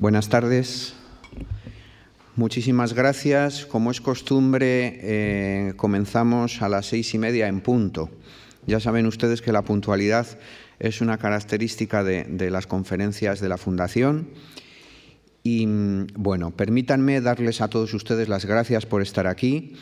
[0.00, 0.94] Buenas tardes.
[2.36, 3.66] Muchísimas gracias.
[3.66, 8.08] Como es costumbre, eh, comenzamos a las seis y media en punto.
[8.64, 10.38] Ya saben ustedes que la puntualidad
[10.78, 14.28] es una característica de, de las conferencias de la Fundación.
[15.42, 15.66] Y
[16.14, 19.74] bueno, permítanme darles a todos ustedes las gracias por estar aquí.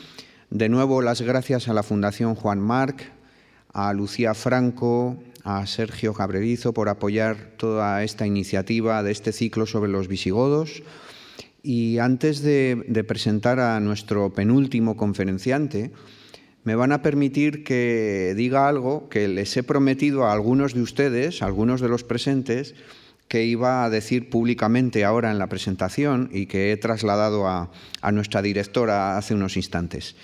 [0.49, 3.11] De nuevo, las gracias a la Fundación Juan Marc,
[3.71, 9.89] a Lucía Franco, a Sergio Cabrerizo por apoyar toda esta iniciativa de este ciclo sobre
[9.89, 10.83] los visigodos.
[11.63, 15.91] Y antes de, presentar a nuestro penúltimo conferenciante,
[16.65, 21.41] me van a permitir que diga algo que les he prometido a algunos de ustedes,
[21.41, 22.75] algunos de los presentes,
[23.29, 28.11] que iba a decir públicamente ahora en la presentación y que he trasladado a, a
[28.11, 30.17] nuestra directora hace unos instantes.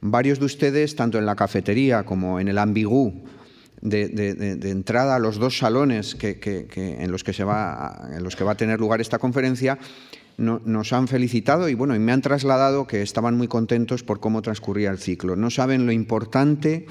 [0.00, 3.22] Varios de ustedes, tanto en la cafetería como en el ambigú,
[3.82, 6.38] de, de, entrada a los dos salones que,
[6.74, 9.78] en, los que se va, en los que va a tener lugar esta conferencia,
[10.38, 14.20] no, nos han felicitado y, bueno, y me han trasladado que estaban muy contentos por
[14.20, 15.36] cómo transcurría el ciclo.
[15.36, 16.86] No saben lo importante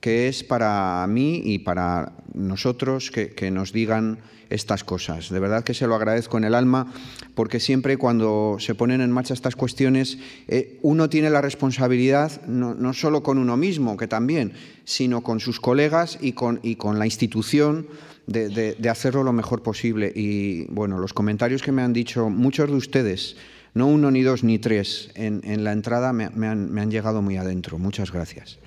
[0.00, 4.18] que es para mí y para nosotros que nos digan
[4.54, 5.30] estas cosas.
[5.30, 6.92] De verdad que se lo agradezco en el alma,
[7.34, 12.92] porque siempre cuando se ponen en marcha estas cuestiones, eh, uno tiene la responsabilidad no,
[12.92, 14.52] solo con uno mismo, que también,
[14.84, 16.60] sino con sus colegas y con,
[16.98, 17.86] la institución
[18.26, 20.12] de, hacerlo lo mejor posible.
[20.14, 23.36] Y bueno, los comentarios que me han dicho muchos de ustedes,
[23.74, 27.22] no uno, ni dos, ni tres, en, la entrada me, me, han, me han llegado
[27.22, 27.78] muy adentro.
[27.78, 28.58] Muchas gracias.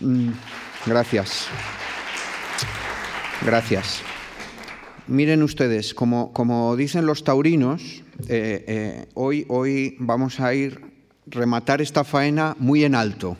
[0.00, 0.30] Mm,
[0.86, 1.48] gracias.
[3.44, 4.02] Gracias.
[5.08, 7.82] Miren ustedes, como, dicen los taurinos,
[8.28, 10.80] eh, eh, hoy, hoy vamos a ir
[11.26, 13.36] rematar esta faena muy en alto,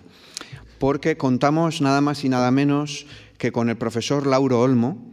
[0.80, 3.06] porque contamos nada más y nada menos
[3.38, 5.12] que con el profesor Lauro Olmo,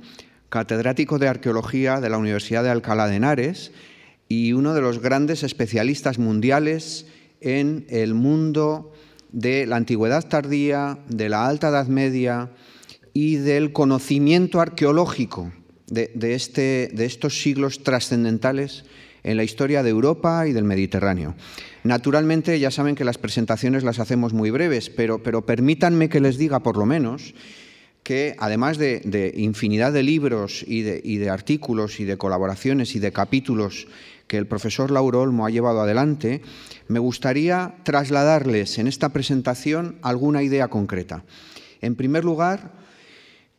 [0.50, 3.72] catedrático de Arqueología de la Universidad de Alcalá de Henares
[4.28, 7.06] y uno de los grandes especialistas mundiales
[7.42, 8.92] en el mundo
[9.32, 12.50] de la antigüedad tardía, de la alta edad media
[13.14, 15.52] y del conocimiento arqueológico
[15.90, 18.86] de, de, este, de estos siglos trascendentales
[19.24, 21.36] en la historia de Europa y del Mediterráneo.
[21.84, 26.38] Naturalmente, ya saben que las presentaciones las hacemos muy breves, pero, pero permítanme que les
[26.38, 27.34] diga, por lo menos,
[28.04, 32.96] que además de, de infinidad de libros y de, y de, artículos y de colaboraciones
[32.96, 33.88] y de capítulos
[34.28, 36.42] que el profesor Lauro Olmo ha llevado adelante,
[36.88, 41.24] me gustaría trasladarles en esta presentación alguna idea concreta.
[41.82, 42.72] En primer lugar,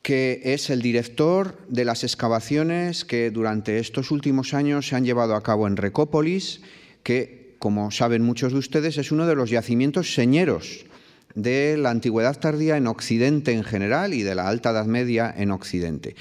[0.02, 5.34] que es el director de las excavaciones que durante estos últimos años se han llevado
[5.34, 6.62] a cabo en Recópolis,
[7.02, 10.86] que, como saben muchos de ustedes, es uno de los yacimientos señeros
[11.34, 15.50] de la antigüedad tardía en Occidente en general y de la alta Edad Media en
[15.50, 16.16] Occidente.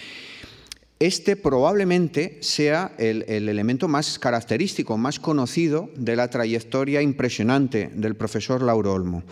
[0.99, 8.15] Este probablemente sea el, el, elemento más característico, más conocido de la trayectoria impresionante del
[8.15, 9.23] profesor Lauro Olmo.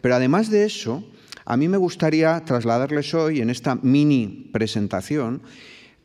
[0.00, 1.04] Pero además de eso,
[1.44, 5.42] a mí me gustaría trasladarles hoy en esta mini presentación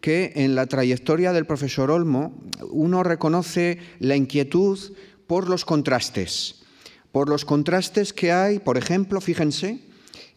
[0.02, 2.34] que en la trayectoria del profesor Olmo
[2.70, 4.80] uno reconoce la inquietud
[5.28, 6.64] por los contrastes,
[7.12, 9.80] por los contrastes que hay, por ejemplo, fíjense,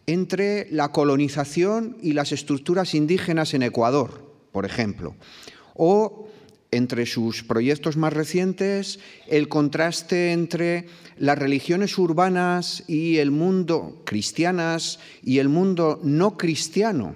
[0.07, 5.15] entre la colonización y las estructuras indígenas en Ecuador, por ejemplo,
[5.75, 6.27] o
[6.71, 10.87] entre sus proyectos más recientes, el contraste entre
[11.19, 17.15] las religiones urbanas y el mundo cristianas y el mundo no cristiano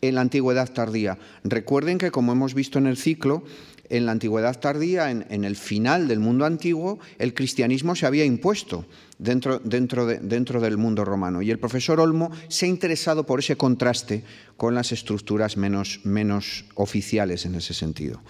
[0.00, 1.18] en la antigüedad tardía.
[1.44, 3.44] Recuerden que, como hemos visto en el ciclo,
[3.88, 8.24] en la antigüedad tardía, en, en el final del mundo antiguo, el cristianismo se había
[8.24, 8.86] impuesto
[9.18, 11.42] dentro, dentro, de, dentro del mundo romano.
[11.42, 14.24] Y el profesor Olmo se ha interesado por ese contraste
[14.56, 18.20] con las estructuras menos, menos oficiales en ese sentido.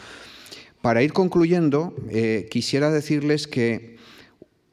[0.82, 3.93] Para ir concluyendo, eh, quisiera decirles que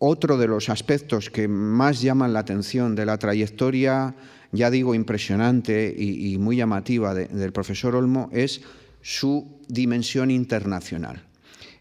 [0.03, 4.15] otro de los aspectos que más llaman la atención de la trayectoria,
[4.51, 8.61] ya digo, impresionante y, muy llamativa de, del profesor Olmo es
[9.03, 11.23] su dimensión internacional.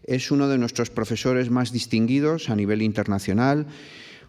[0.03, 3.65] Es uno de nuestros profesores más distinguidos a nivel internacional,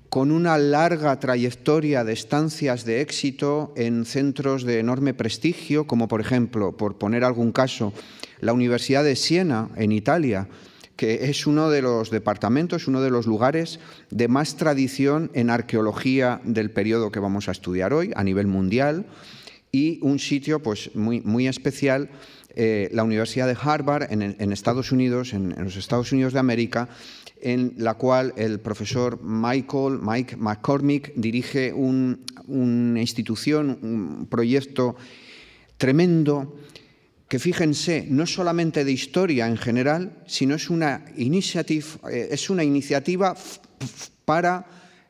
[0.09, 6.23] con una larga trayectoria de estancias de éxito en centros de enorme prestigio, como por
[6.23, 7.93] ejemplo, por poner algún caso,
[8.41, 10.49] la Universidad de Siena, en Italia,
[10.97, 13.81] que es uno de los departamentos, uno de los lugares
[14.11, 19.07] de más tradición en arqueología del periodo que vamos a estudiar hoy a nivel mundial
[19.73, 22.11] y un sitio pues, muy, muy especial,
[22.55, 26.91] eh, la Universidad de Harvard en, Estados Unidos, en, en, los Estados Unidos de América,
[27.41, 34.97] en la cual el profesor Michael, Mike McCormick dirige un, una institución, un proyecto
[35.79, 36.55] tremendo
[37.33, 43.35] que fíjense, no solamente de historia en general, sino es una, eh, es una iniciativa
[44.27, 44.67] para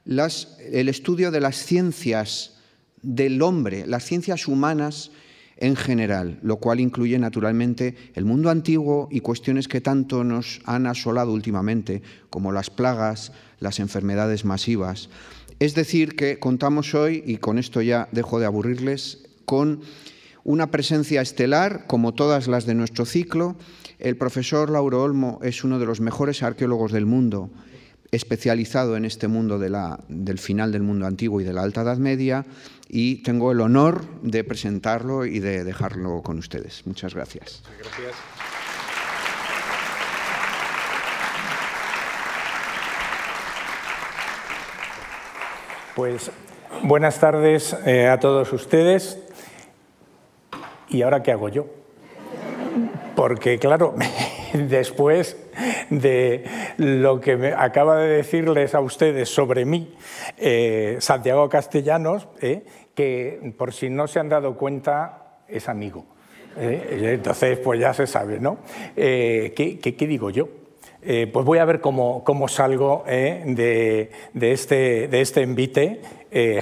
[0.07, 2.59] el estudio de las ciencias
[3.03, 5.11] del hombre, las ciencias humanas
[5.57, 10.87] en general, lo cual incluye naturalmente el mundo antiguo y cuestiones que tanto nos han
[10.87, 15.09] asolado últimamente, como las plagas, las enfermedades masivas.
[15.59, 19.81] Es decir, que contamos hoy, y con esto ya dejo de aburrirles, con
[20.45, 23.57] una presencia estelar, como todas las de nuestro ciclo.
[23.99, 27.51] El profesor Lauro Olmo es uno de los mejores arqueólogos del mundo
[28.11, 32.45] especializado en este mundo del final del mundo antiguo y de la Alta Edad Media
[32.89, 36.87] y tengo el honor de presentarlo y de dejarlo con ustedes.
[36.87, 37.63] Muchas gracias.
[37.79, 38.15] gracias.
[45.97, 46.31] Pues
[46.83, 49.19] buenas tardes eh, a todos ustedes.
[50.93, 51.67] ¿Y ahora qué hago yo?
[53.17, 53.95] Porque claro,
[54.53, 55.37] después
[55.89, 56.45] de
[56.77, 59.95] lo que me acaba de decirles a ustedes sobre mí,
[60.37, 66.05] eh, Santiago Castellanos, eh, que por si no se han dado cuenta, es amigo.
[66.59, 68.59] Eh, entonces, pues ya se sabe, ¿no?
[68.95, 70.49] ¿qué, digo yo?
[71.01, 76.01] pues voy a ver cómo, cómo salgo de, este, de este envite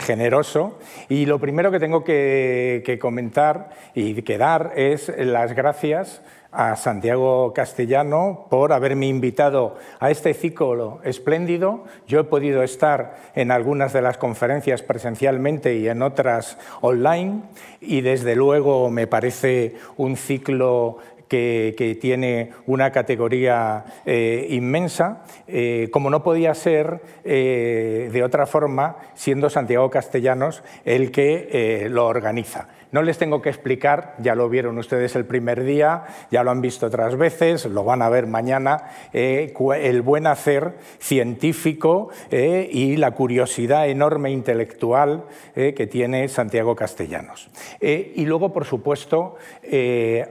[0.01, 0.79] generoso.
[1.09, 6.23] Y lo primero que tengo que, que, comentar y que dar es las gracias
[6.53, 11.85] a Santiago Castellano por haberme invitado a este ciclo espléndido.
[12.09, 17.43] Yo he podido estar en algunas de las conferencias presencialmente y en otras online
[17.81, 20.99] y desde luego me parece un ciclo
[21.31, 28.97] que, tiene una categoría eh, inmensa, eh, como no podía ser eh, de otra forma,
[29.15, 32.69] siendo Santiago Castellanos el que lo organiza.
[32.93, 36.61] No les tengo que explicar, ya lo vieron ustedes el primer día, ya lo han
[36.61, 42.97] visto otras veces, lo van a ver mañana, eh, el buen hacer científico eh, y
[42.97, 47.49] la curiosidad enorme intelectual eh, que tiene Santiago Castellanos.
[47.81, 49.37] y luego, por supuesto,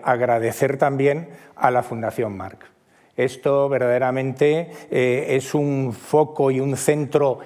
[0.03, 2.65] agradecer también a la Fundación Marc.
[3.15, 7.39] Esto verdaderamente es un foco y un centro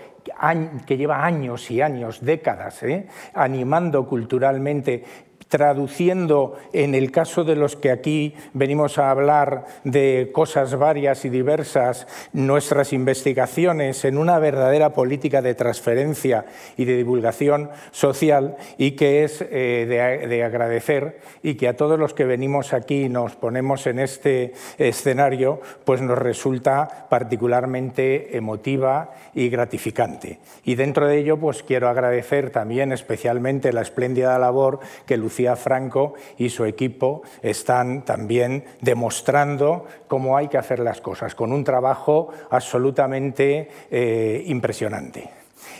[0.85, 3.07] que lleva años y años, décadas, ¿eh?
[3.33, 5.03] animando culturalmente
[5.47, 11.29] traduciendo, en el caso de los que aquí venimos a hablar de cosas varias y
[11.29, 16.45] diversas, nuestras investigaciones en una verdadera política de transferencia
[16.77, 19.85] y de divulgación social y que es eh,
[20.27, 25.61] de, agradecer y que a todos los que venimos aquí nos ponemos en este escenario,
[25.85, 30.39] pues nos resulta particularmente emotiva y gratificante.
[30.63, 36.13] Y dentro de ello, pues quiero agradecer también especialmente la espléndida labor que Lucía Franco
[36.37, 42.29] y su equipo están también demostrando cómo hay que hacer las cosas, con un trabajo
[42.49, 45.29] absolutamente eh, impresionante.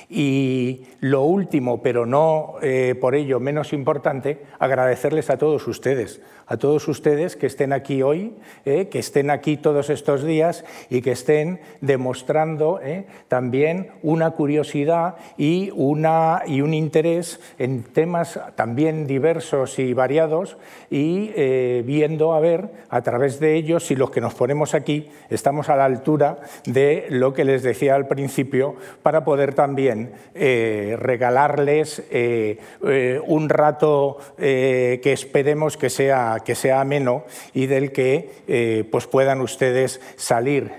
[0.10, 6.58] Y lo último, pero no eh, por ello menos importante, agradecerles a todos ustedes, a
[6.58, 8.34] todos ustedes que estén aquí hoy,
[8.66, 15.16] eh, que estén aquí todos estos días y que estén demostrando eh, también una curiosidad
[15.38, 20.58] y, una, y un interés en temas también diversos y variados
[20.90, 21.32] y
[21.84, 25.76] viendo a ver a través de ellos si los que nos ponemos aquí estamos a
[25.76, 32.58] la altura de lo que les decía al principio para poder también eh, regalarles eh,
[32.86, 39.42] eh, un rato que esperemos que sea, que sea ameno y del que pues puedan
[39.42, 40.72] ustedes salir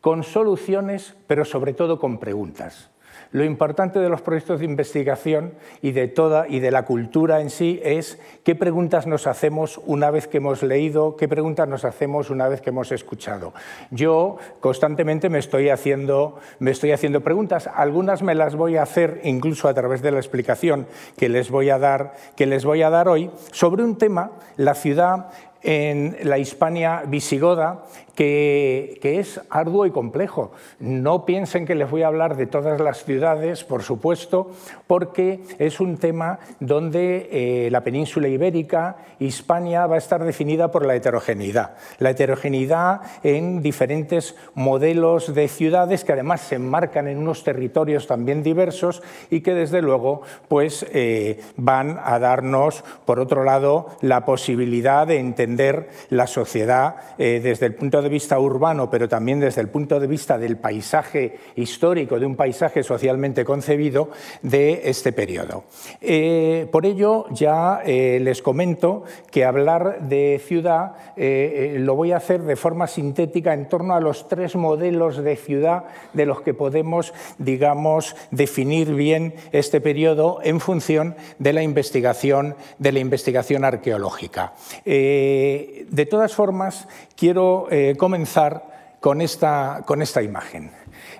[0.00, 2.90] con soluciones, pero sobre todo con preguntas.
[3.34, 7.50] Lo importante de los proyectos de investigación y de toda y de la cultura en
[7.50, 12.30] sí es qué preguntas nos hacemos una vez que hemos leído, qué preguntas nos hacemos
[12.30, 13.52] una vez que hemos escuchado.
[13.90, 19.20] Yo constantemente me estoy haciendo, me estoy haciendo preguntas, algunas me las voy a hacer
[19.24, 20.86] incluso a través de la explicación
[21.16, 24.76] que les voy a dar, que les voy a dar hoy sobre un tema, la
[24.76, 25.30] ciudad
[25.64, 30.52] en la Hispania visigoda que, es arduo y complejo.
[30.78, 34.50] No piensen que les voy a hablar de todas las ciudades, por supuesto,
[34.86, 40.86] porque es un tema donde eh, la península ibérica, Hispania, va a estar definida por
[40.86, 41.76] la heterogeneidad.
[41.98, 48.42] La heterogeneidad en diferentes modelos de ciudades que además se enmarcan en unos territorios también
[48.42, 55.06] diversos y que desde luego pues, eh, van a darnos, por otro lado, la posibilidad
[55.06, 59.68] de entender la sociedad eh, desde el punto de vista urbano, pero también desde el
[59.68, 64.10] punto de vista del paisaje histórico, de un paisaje socialmente concebido
[64.42, 65.64] de este periodo.
[66.00, 72.56] Eh, por ello, ya les comento que hablar de ciudad lo voy a hacer de
[72.56, 78.16] forma sintética en torno a los tres modelos de ciudad de los que podemos, digamos,
[78.30, 84.54] definir bien este periodo en función de la investigación, de la investigación arqueológica.
[84.84, 90.70] Eh, de todas formas, quiero eh, comenzar con esta, con esta imagen.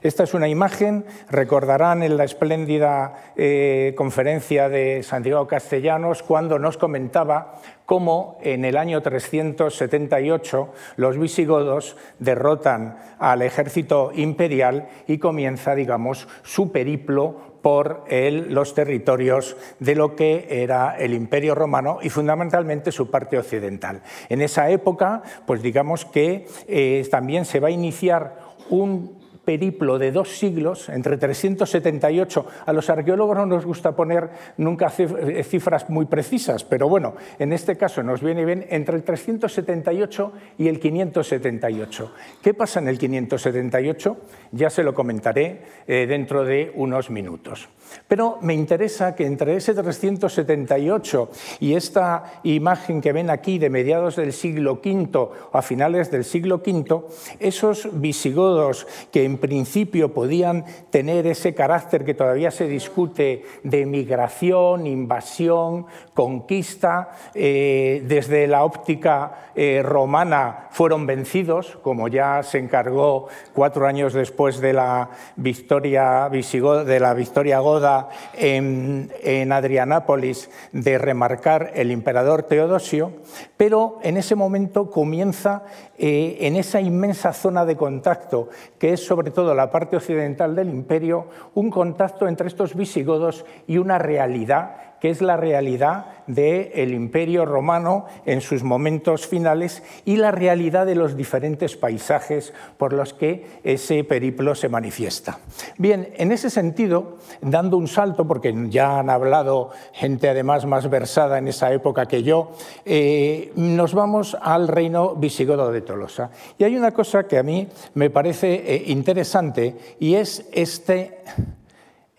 [0.01, 6.79] Esta es una imagen, recordarán en la espléndida eh, conferencia de Santiago Castellanos cuando nos
[6.79, 16.29] comentaba cómo en el año 378 los visigodos derrotan al ejército imperial y comienza, digamos,
[16.43, 23.11] su periplo por los territorios de lo que era el Imperio Romano y fundamentalmente su
[23.11, 24.03] parte occidental.
[24.29, 28.39] En esa época, pues digamos que eh, también se va a iniciar
[28.69, 34.93] un periplo de dos siglos, entre 378, a los arqueólogos no nos gusta poner nunca
[34.99, 40.33] eh, cifras muy precisas, pero bueno, en este caso nos viene bien entre el 378
[40.59, 42.13] y el 578.
[42.43, 44.17] ¿Qué pasa en el 578?
[44.53, 47.69] Ya se lo comentaré eh, dentro de unos minutos.
[48.09, 54.17] Pero me interesa que entre ese 378 y esta imagen que ven aquí de mediados
[54.17, 57.03] del siglo V a finales del siglo V,
[57.41, 64.87] esos visigodos que en principio podían tener ese carácter que todavía se discute de migración,
[64.87, 73.87] invasión, conquista, eh, desde la óptica eh, romana fueron vencidos, como ya se encargó cuatro
[73.87, 79.11] años después de la victoria, de la victoria goda en,
[79.53, 83.13] Adrianápolis de remarcar el emperador Teodosio,
[83.57, 85.63] pero en ese momento comienza
[85.97, 88.49] eh, en esa inmensa zona de contacto,
[88.79, 93.79] que es sobre todo la parte occidental del imperio, un contacto entre estos visigodos y
[93.79, 100.31] una realidad que es la realidad del imperio romano en sus momentos finales y la
[100.31, 105.41] realidad de los diferentes paisajes por los que ese periplo se manifiesta.
[105.77, 111.37] Bien, en ese sentido, dando un salto, porque ya han hablado gente además más versada
[111.37, 112.53] en esa época que yo,
[112.87, 116.31] eh, nos vamos al reino visigodo de Tolosa.
[116.57, 121.19] Y hay una cosa que a mí me parece eh, interesante y es este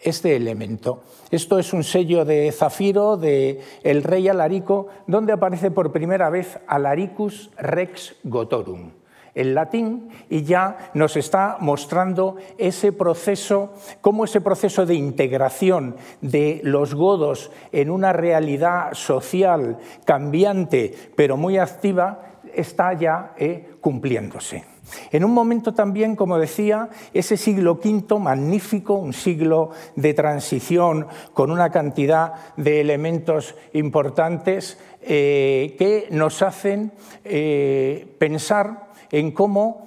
[0.05, 1.01] este elemento.
[1.31, 6.59] Esto es un sello de zafiro del el rey Alarico, donde aparece por primera vez
[6.67, 8.91] Alaricus rex gotorum
[9.33, 16.62] en latín y ya nos está mostrando ese proceso, cómo ese proceso de integración de
[16.63, 24.75] los godos en una realidad social cambiante pero muy activa está ya eh, cumpliéndose.
[25.12, 31.51] En un momento también, como decía, ese siglo V magnífico, un siglo de transición con
[31.51, 36.92] una cantidad de elementos importantes eh, que nos hacen
[37.24, 39.86] eh, pensar en cómo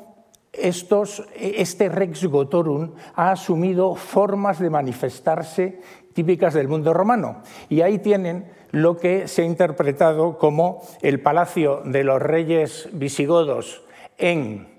[0.52, 5.80] este Rex Gotorum ha asumido formas de manifestarse
[6.14, 7.42] típicas del mundo romano.
[7.68, 13.82] Y ahí tienen lo que se ha interpretado como el palacio de los reyes visigodos
[14.16, 14.77] en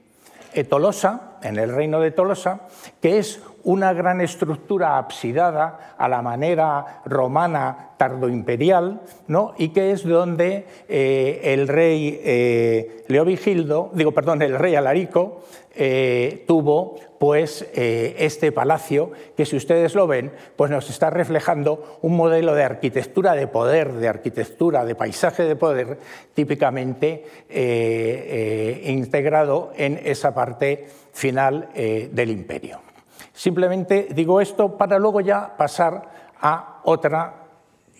[0.69, 2.61] Tolosa, en el reino de Tolosa,
[3.01, 9.53] que es una gran estructura absidada a la manera romana tardoimperial, ¿no?
[9.57, 15.41] y que es donde eh, el rey eh, Leovigildo, digo, perdón, el rey Alarico,
[15.75, 22.15] eh, tuvo pues este palacio que si ustedes lo ven pues nos está reflejando un
[22.15, 25.99] modelo de arquitectura de poder, de arquitectura, de paisaje de poder
[26.33, 27.25] típicamente
[28.85, 32.88] integrado en esa parte final del imperio.
[33.39, 37.45] Simplemente digo esto para luego ya pasar a otra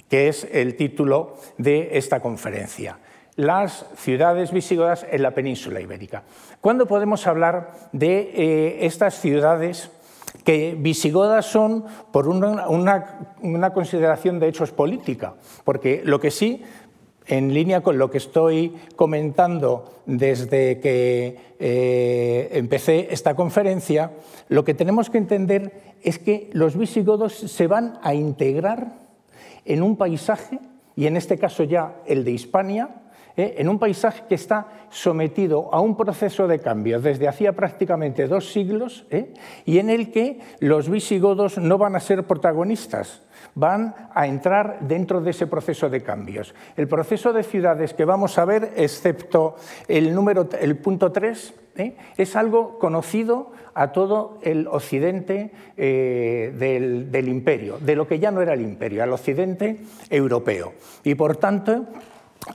[0.09, 2.99] que es el título de esta conferencia
[3.37, 6.23] las ciudades visigodas en la península ibérica.
[6.59, 9.91] ¿Cuándo podemos hablar de eh, estas ciudades
[10.43, 15.35] que visigodas son por una, una, consideración de hechos política?
[15.63, 16.65] Porque lo que sí
[17.29, 24.11] en línea con lo que estoy comentando desde que eh, empecé esta conferencia,
[24.49, 25.71] lo que tenemos que entender
[26.03, 28.93] es que los visigodos se van a integrar
[29.65, 30.59] en un paisaje,
[30.95, 32.89] y en este caso ya el de Hispania,
[33.39, 33.55] ¿eh?
[33.57, 38.51] en un paisaje que está sometido a un proceso de cambio desde hacía prácticamente dos
[38.51, 39.33] siglos ¿eh?
[39.65, 43.21] y en el que los visigodos no van a ser protagonistas,
[43.55, 46.53] van a entrar dentro de ese proceso de cambios.
[46.75, 49.55] El proceso de ciudades que vamos a ver, excepto
[49.87, 51.95] el, número, el punto 3, ¿eh?
[52.17, 58.53] es algo conocido a todo el occidente del imperio, de lo que ya no era
[58.53, 59.79] el imperio, al occidente
[60.09, 60.73] europeo.
[61.05, 61.85] Y por tanto,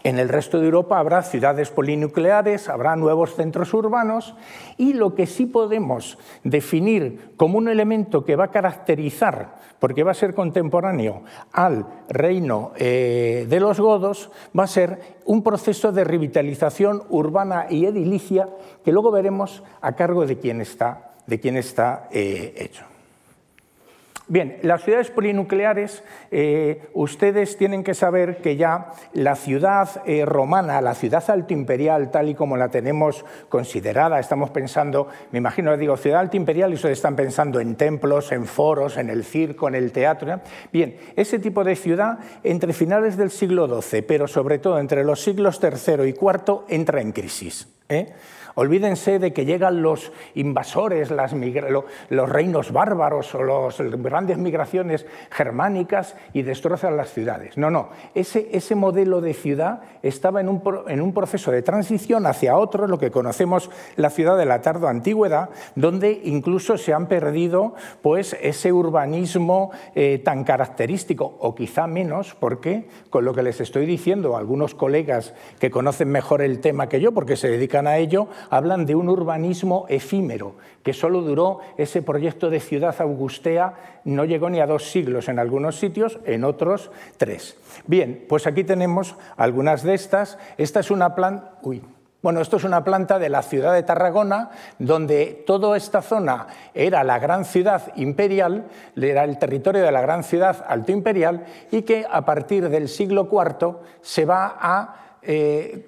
[0.02, 4.34] en el resto de Europa habrá ciudades polinucleares, habrá nuevos centros urbanos
[4.76, 10.12] y lo que sí podemos definir como un elemento que va a caracterizar, porque va
[10.12, 11.22] a ser contemporáneo
[11.52, 17.84] al reino eh, de los godos, va a ser un proceso de revitalización urbana y
[17.84, 18.48] edilicia
[18.84, 22.93] que luego veremos a cargo de quién está, de quién está eh, hecho.
[24.26, 30.80] Bien, las ciudades polinucleares, eh, ustedes tienen que saber que ya la ciudad eh, romana,
[30.80, 36.20] la ciudad altoimperial, tal y como la tenemos considerada, estamos pensando, me imagino, digo, ciudad
[36.20, 40.40] altoimperial y ustedes están pensando en templos, en foros, en el circo, en el teatro.
[40.72, 45.20] Bien, ese tipo de ciudad entre finales del siglo XII, pero sobre todo entre los
[45.20, 47.73] siglos III y IV, entra en crisis.
[47.88, 48.14] ¿Eh?
[48.56, 56.42] Olvídense de que llegan los invasores, los reinos bárbaros o las grandes migraciones germánicas y
[56.42, 57.58] destrozan las ciudades.
[57.58, 57.88] No, no.
[58.14, 62.98] Ese, modelo de ciudad estaba en un, en un, proceso de transición hacia otro, lo
[62.98, 68.72] que conocemos la ciudad de la tardo antigüedad, donde incluso se han perdido pues, ese
[68.72, 74.74] urbanismo eh, tan característico, o quizá menos, porque con lo que les estoy diciendo, algunos
[74.74, 78.94] colegas que conocen mejor el tema que yo, porque se dedican a ello, hablan de
[78.94, 84.66] un urbanismo efímero, que solo duró ese proyecto de ciudad augustea, no llegó ni a
[84.66, 87.56] dos siglos en algunos sitios, en otros tres.
[87.86, 90.38] Bien, pues aquí tenemos algunas de estas.
[90.56, 91.52] Esta es una planta...
[92.22, 97.04] Bueno, esto es una planta de la ciudad de Tarragona, donde toda esta zona era
[97.04, 98.64] la gran ciudad imperial,
[98.96, 103.28] era el territorio de la gran ciudad alto imperial, y que a partir del siglo
[103.30, 105.86] IV se va a eh,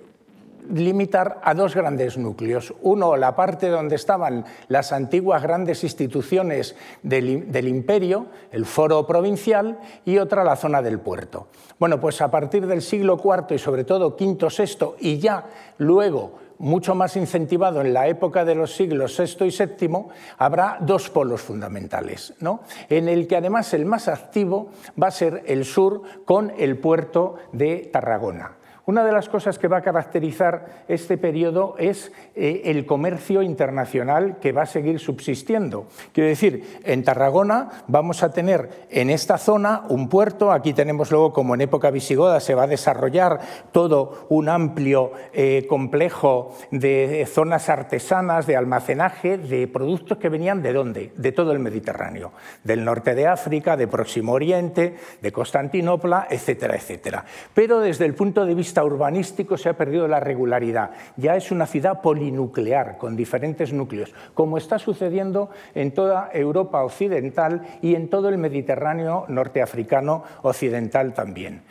[0.72, 2.74] limitar a dos grandes núcleos.
[2.82, 10.18] Uno, la parte donde estaban las antiguas grandes instituciones del, imperio, el foro provincial, y
[10.18, 11.48] otra, la zona del puerto.
[11.78, 15.44] Bueno, pues a partir del siglo IV y sobre todo V, VI y ya
[15.78, 20.06] luego mucho más incentivado en la época de los siglos VI y VII,
[20.38, 22.60] habrá dos polos fundamentales, ¿no?
[22.88, 27.36] en el que además el más activo va a ser el sur con el puerto
[27.52, 28.55] de Tarragona.
[28.88, 34.38] Una de las cosas que va a caracterizar este periodo es eh, el comercio internacional
[34.40, 35.88] que va a seguir subsistiendo.
[36.12, 41.32] Quiero decir, en Tarragona vamos a tener en esta zona un puerto, aquí tenemos luego
[41.32, 43.40] como en época visigoda se va a desarrollar
[43.72, 50.72] todo un amplio eh, complejo de zonas artesanas, de almacenaje de productos que venían de
[50.72, 51.12] dónde?
[51.16, 52.30] De todo el Mediterráneo,
[52.62, 57.24] del norte de África, de Próximo Oriente, de Constantinopla, etcétera, etcétera.
[57.52, 60.90] Pero desde el punto de vista urbanístico se ha perdido la regularidad.
[61.16, 67.62] Ya es una ciudad polinuclear, con diferentes núcleos, como está sucediendo en toda Europa occidental
[67.82, 71.62] y en todo el Mediterráneo norteafricano occidental también.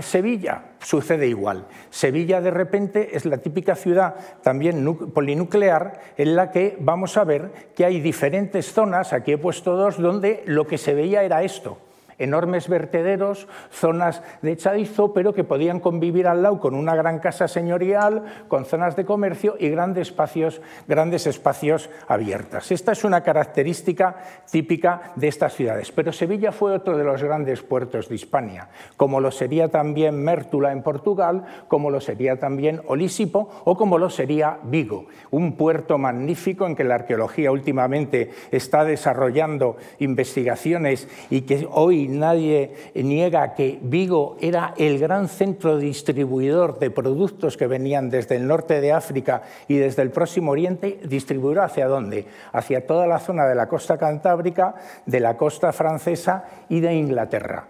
[0.00, 1.66] Sevilla sucede igual.
[1.90, 7.52] Sevilla de repente es la típica ciudad también polinuclear en la que vamos a ver
[7.76, 11.78] que hay diferentes zonas, aquí he puesto dos, donde lo que se veía era esto
[12.20, 17.48] enormes vertederos, zonas de echadizo, pero que podían convivir al lado con una gran casa
[17.48, 22.70] señorial, con zonas de comercio y grandes espacios, grandes espacios abiertas.
[22.70, 24.16] Esta es una característica
[24.50, 25.90] típica de estas ciudades.
[25.92, 30.72] Pero Sevilla fue otro de los grandes puertos de Hispania, como lo sería también Mértula
[30.72, 36.66] en Portugal, como lo sería también Olísipo o como lo sería Vigo, un puerto magnífico
[36.66, 44.36] en que la arqueología últimamente está desarrollando investigaciones y que hoy nadie niega que Vigo
[44.40, 49.76] era el gran centro distribuidor de productos que venían desde el norte de África y
[49.76, 52.26] desde el Próximo Oriente, distribuidor hacia dónde?
[52.52, 54.74] Hacia toda la zona de la costa cantábrica,
[55.06, 57.68] de la costa francesa y de Inglaterra.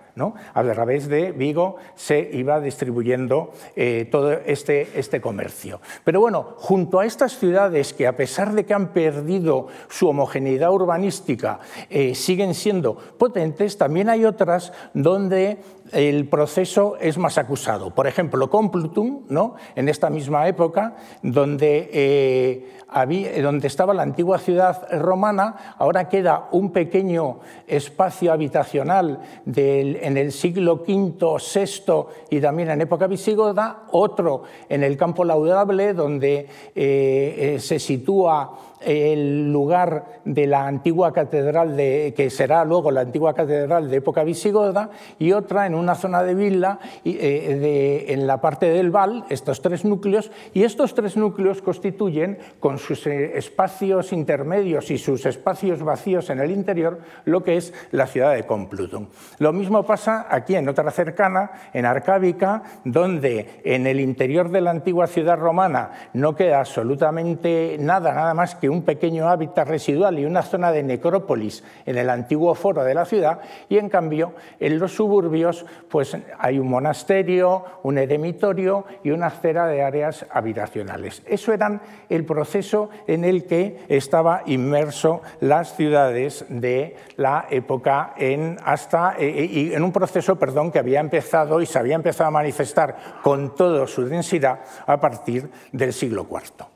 [0.54, 5.80] A través de Vigo se iba distribuyendo eh, todo este, este, comercio.
[6.04, 10.72] Pero bueno, junto a estas ciudades que a pesar de que han perdido su homogeneidad
[10.72, 15.58] urbanística, eh, siguen siendo potentes, también hay otras donde
[15.92, 17.90] el proceso es más acusado.
[17.90, 19.54] Por ejemplo, Complutum, ¿no?
[19.74, 26.48] en esta misma época, donde, eh, había, donde estaba la antigua ciudad romana, ahora queda
[26.52, 34.42] un pequeño espacio habitacional en el siglo V, VI y también en época visigoda, otro
[34.68, 42.14] en el campo laudable, donde eh, se sitúa el lugar de la antigua catedral, de,
[42.16, 46.34] que será luego la antigua catedral de época visigoda, y otra en una zona de
[46.34, 52.38] villa eh, en la parte del Val, estos tres núcleos, y estos tres núcleos constituyen,
[52.58, 57.74] con sus eh, espacios intermedios y sus espacios vacíos en el interior, lo que es
[57.90, 59.06] la ciudad de Complutum.
[59.38, 64.70] Lo mismo pasa aquí en otra cercana, en Arcábica, donde en el interior de la
[64.70, 70.24] antigua ciudad romana no queda absolutamente nada, nada más que un pequeño hábitat residual y
[70.24, 74.78] una zona de necrópolis en el antiguo foro de la ciudad y en cambio en
[74.78, 81.22] los suburbios pues hay un monasterio, un eremitorio y una acera de áreas habitacionales.
[81.26, 88.58] Eso era el proceso en el que estaba inmerso las ciudades de la época en
[88.64, 92.28] hasta eh, eh, y en un proceso, perdón, que había empezado y se había empezado
[92.28, 96.66] a manifestar con toda su densidad a partir del siglo IV.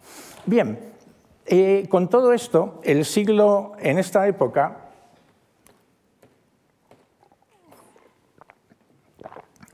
[0.46, 0.93] Bien,
[1.88, 4.84] con todo esto, el siglo en esta época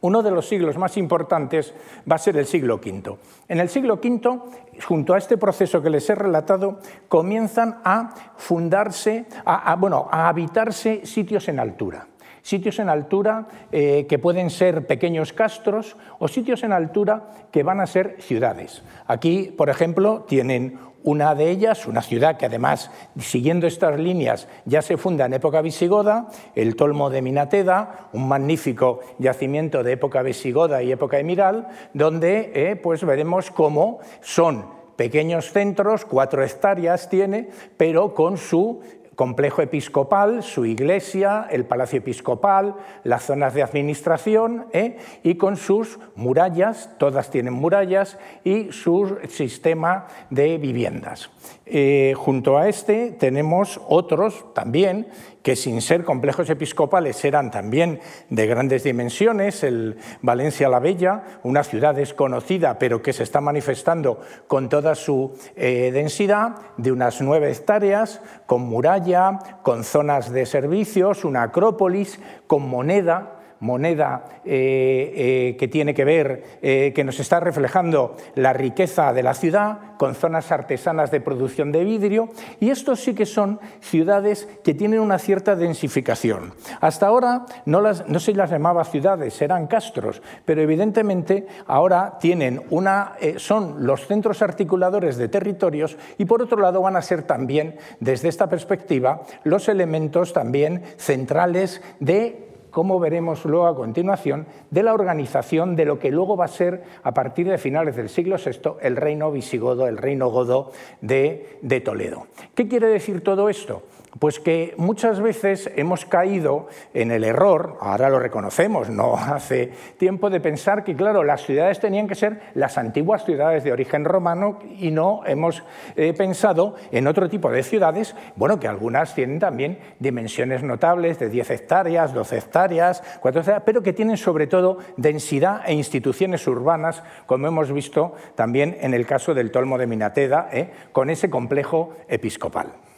[0.03, 1.75] Uno de los siglos más importantes
[2.11, 3.19] va a ser el siglo V.
[3.49, 4.41] En el siglo V,
[4.87, 6.79] junto a este proceso que les he relatado,
[7.09, 12.07] comienzan a fundarse, a, bueno, a habitarse sitios en altura.
[12.43, 17.81] Sitios en altura eh, que pueden ser pequeños castros o sitios en altura que van
[17.81, 18.83] a ser ciudades.
[19.07, 24.83] Aquí, por ejemplo, tienen una de ellas, una ciudad que además, siguiendo estas líneas, ya
[24.83, 30.83] se funda en época visigoda, el Tolmo de Minateda, un magnífico yacimiento de época visigoda
[30.83, 37.49] y época emiral, donde eh, pues veremos cómo son pequeños centros, cuatro hectáreas tiene,
[37.79, 38.81] pero con su
[39.21, 44.97] complejo episcopal, su iglesia, el palacio episcopal, las zonas de administración ¿eh?
[45.23, 51.29] y con sus murallas, todas tienen murallas, y su sistema de viviendas.
[51.67, 55.07] Eh, junto a este tenemos otros también
[55.43, 61.65] que sin ser complejos episcopales eran también de grandes dimensiones, el Valencia la Bella, una
[61.65, 67.51] ciudad desconocida pero que se está manifestando con toda su eh, densidad, de unas nueve
[67.51, 75.69] hectáreas, con muralla, con zonas de servicios, una acrópolis, con moneda, moneda eh, eh, que
[75.69, 80.51] tiene que ver, eh, que nos está reflejando la riqueza de la ciudad, con zonas
[80.51, 85.57] artesanas de producción de vidrio, y estos sí que son ciudades que tienen una cierta
[85.57, 86.55] densificación.
[86.81, 93.13] Hasta ahora no, no se las llamaba ciudades, eran castros, pero evidentemente ahora tienen una,
[93.37, 98.29] son los centros articuladores de territorios y por otro lado van a ser también, desde
[98.29, 105.77] esta perspectiva, los elementos también centrales de como veremos luego a continuación, de la organización
[105.77, 108.97] de lo que luego va a ser, a partir de finales del siglo VI, el
[108.97, 112.27] reino visigodo, el reino godo de, de Toledo.
[112.55, 113.83] ¿Qué quiere decir todo esto?
[114.19, 120.31] Pues que muchas veces hemos caído en el error, ahora lo reconocemos, no hace tiempo,
[120.31, 124.59] de pensar que, claro, las ciudades tenían que ser las antiguas ciudades de origen romano
[124.79, 125.63] y no hemos
[125.95, 131.29] eh, pensado en otro tipo de ciudades, bueno, que algunas tienen también dimensiones notables de
[131.29, 137.05] 10 hectáreas, 12 hectáreas, 4 hectáreas, pero que tienen sobre todo densidad e instituciones urbanas,
[137.27, 141.95] como hemos visto también en el caso del Tolmo de Minateda, eh, con ese complejo
[142.09, 142.90] episcopal.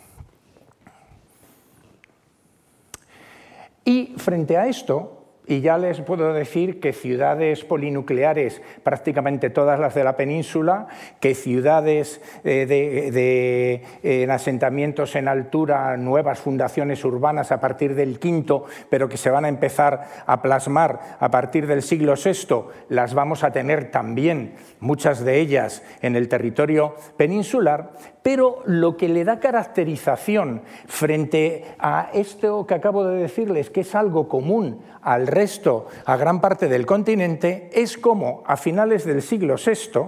[3.84, 9.94] Y frente a esto, y ya les puedo decir que ciudades polinucleares, prácticamente todas las
[9.94, 10.86] de la península,
[11.18, 18.66] que ciudades eh, de, eh, asentamientos en altura, nuevas fundaciones urbanas a partir del quinto,
[18.88, 23.42] pero que se van a empezar a plasmar a partir del siglo VI, las vamos
[23.42, 27.90] a tener también, muchas de ellas, en el territorio peninsular,
[28.22, 33.94] pero lo que le da caracterización frente a esto que acabo de decirles, que es
[33.94, 39.56] algo común al resto, a gran parte del continente, es como a finales del siglo
[39.56, 40.00] VI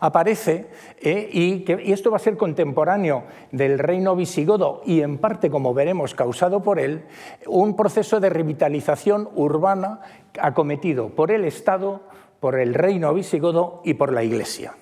[0.00, 0.66] aparece,
[1.00, 5.72] eh, y, y esto va a ser contemporáneo del reino visigodo y en parte, como
[5.72, 7.04] veremos, causado por él,
[7.46, 10.00] un proceso de revitalización urbana
[10.38, 12.02] acometido por el Estado,
[12.40, 14.74] por el reino visigodo y por la Iglesia.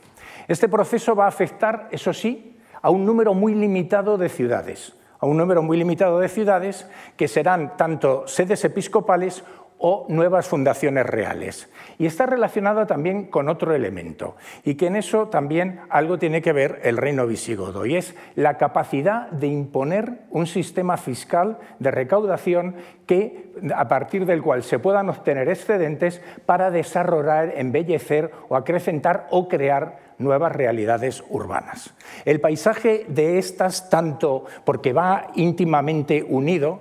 [0.48, 5.26] Este proceso va a afectar, eso sí, a un número muy limitado de ciudades, a
[5.26, 9.44] un número muy limitado de ciudades que serán tanto sedes episcopales
[9.82, 11.70] o nuevas fundaciones reales.
[11.98, 16.52] Y está relacionado también con otro elemento, y que en eso también algo tiene que
[16.52, 22.76] ver el reino visigodo, y es la capacidad de imponer un sistema fiscal de recaudación
[23.06, 29.48] que, a partir del cual se puedan obtener excedentes para desarrollar, embellecer o acrecentar o
[29.48, 31.94] crear nuevas realidades urbanas.
[32.24, 36.80] El paisaje de estas, tanto porque va íntimamente unido,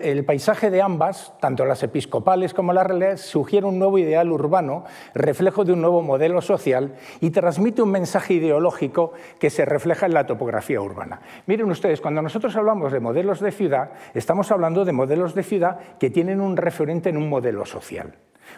[0.00, 4.84] el paisaje de ambas, tanto las episcopales como las reales, sugiere un nuevo ideal urbano,
[5.14, 10.14] reflejo de un nuevo modelo social y transmite un mensaje ideológico que se refleja en
[10.14, 11.20] la topografía urbana.
[11.46, 15.78] Miren ustedes, cuando nosotros hablamos de modelos de ciudad, estamos hablando de modelos de ciudad
[15.98, 18.14] que tienen un referente en un modelo social.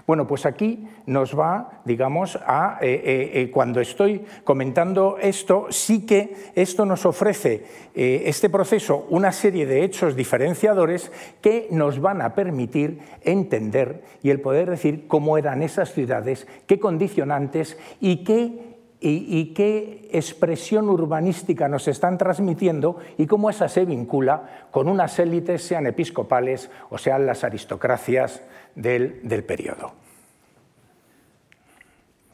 [0.07, 6.07] Bueno, pues aquí nos va, digamos, a, eh, eh, eh, cuando estoy comentando esto, sí
[6.07, 12.35] que esto nos ofrece, este proceso, una serie de hechos diferenciadores que nos van a
[12.35, 19.55] permitir entender y el poder decir cómo eran esas ciudades, qué condicionantes y qué y,
[19.55, 25.87] qué expresión urbanística nos están transmitiendo y cómo esa se vincula con unas élites, sean
[25.87, 28.42] episcopales o sean las aristocracias
[28.74, 29.94] del, del periodo.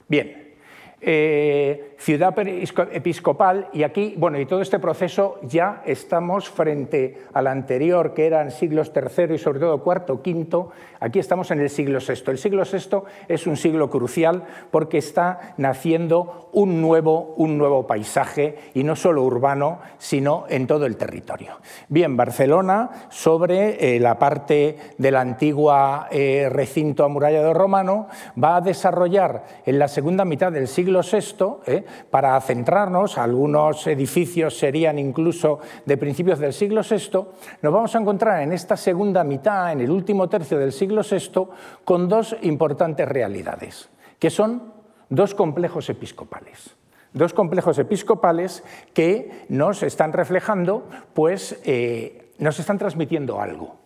[0.08, 0.54] Bien,
[1.00, 8.14] eh, ciudad episcopal y aquí, bueno, y todo este proceso ya estamos frente al anterior,
[8.14, 10.66] que eran siglos III y sobre todo IV, V,
[11.00, 12.30] aquí estamos en el siglo VI.
[12.30, 18.56] El siglo VI es un siglo crucial porque está naciendo un nuevo, un nuevo paisaje
[18.74, 21.58] y no solo urbano, sino en todo el territorio.
[21.88, 25.66] Bien, Barcelona, sobre eh, la parte del antiguo
[26.10, 28.08] eh, recinto amurallado romano,
[28.42, 31.85] va a desarrollar en la segunda mitad del siglo VI, ¿eh?
[32.10, 37.26] Para centrarnos, algunos edificios serían incluso de principios del siglo VI,
[37.62, 41.48] nos vamos a encontrar en esta segunda mitad, en el último tercio del siglo VI,
[41.84, 44.72] con dos importantes realidades, que son
[45.08, 46.76] dos complejos episcopales
[47.12, 53.76] dos complejos episcopales que nos están reflejando, pues eh, nos están transmitiendo algo,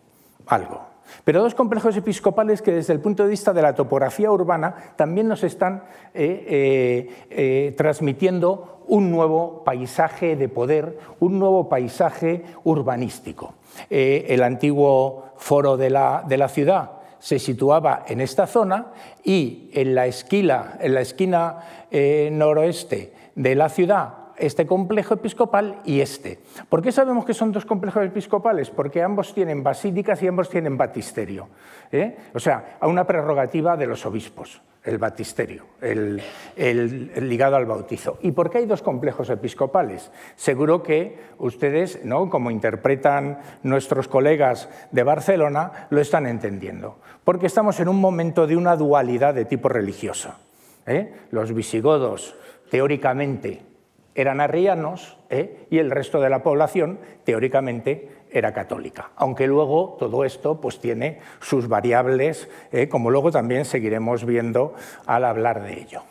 [0.46, 0.89] algo.
[1.24, 5.28] Pero dos complejos episcopales que desde el punto de vista de la topografía urbana también
[5.28, 13.54] nos están eh, eh, eh, transmitiendo un nuevo paisaje de poder, un nuevo paisaje urbanístico.
[13.88, 18.92] el antiguo foro de la, ciudad se situaba en esta zona
[19.22, 21.58] y en la, en la esquina
[22.32, 26.40] noroeste de la ciudad este complejo episcopal y este.
[26.68, 28.70] ¿Por qué sabemos que son dos complejos episcopales?
[28.70, 31.48] Porque ambos tienen basílicas y ambos tienen batisterio.
[31.92, 32.16] ¿eh?
[32.34, 36.22] O sea, a una prerrogativa de los obispos, el batisterio, el,
[37.28, 38.18] ligado al bautizo.
[38.22, 40.10] ¿Y por qué hay dos complejos episcopales?
[40.36, 42.30] Seguro que ustedes, ¿no?
[42.30, 46.98] como interpretan nuestros colegas de Barcelona, lo están entendiendo.
[47.24, 50.34] Porque estamos en un momento de una dualidad de tipo religioso.
[50.86, 51.12] ¿eh?
[51.30, 52.34] Los visigodos,
[52.70, 53.69] teóricamente,
[54.20, 55.66] eran arrianos ¿eh?
[55.70, 59.10] y el resto de la población, teóricamente, era católica.
[59.16, 62.88] Aunque luego todo esto pues, tiene sus variables, ¿eh?
[62.88, 64.74] como luego también seguiremos viendo
[65.06, 66.02] al hablar de ello.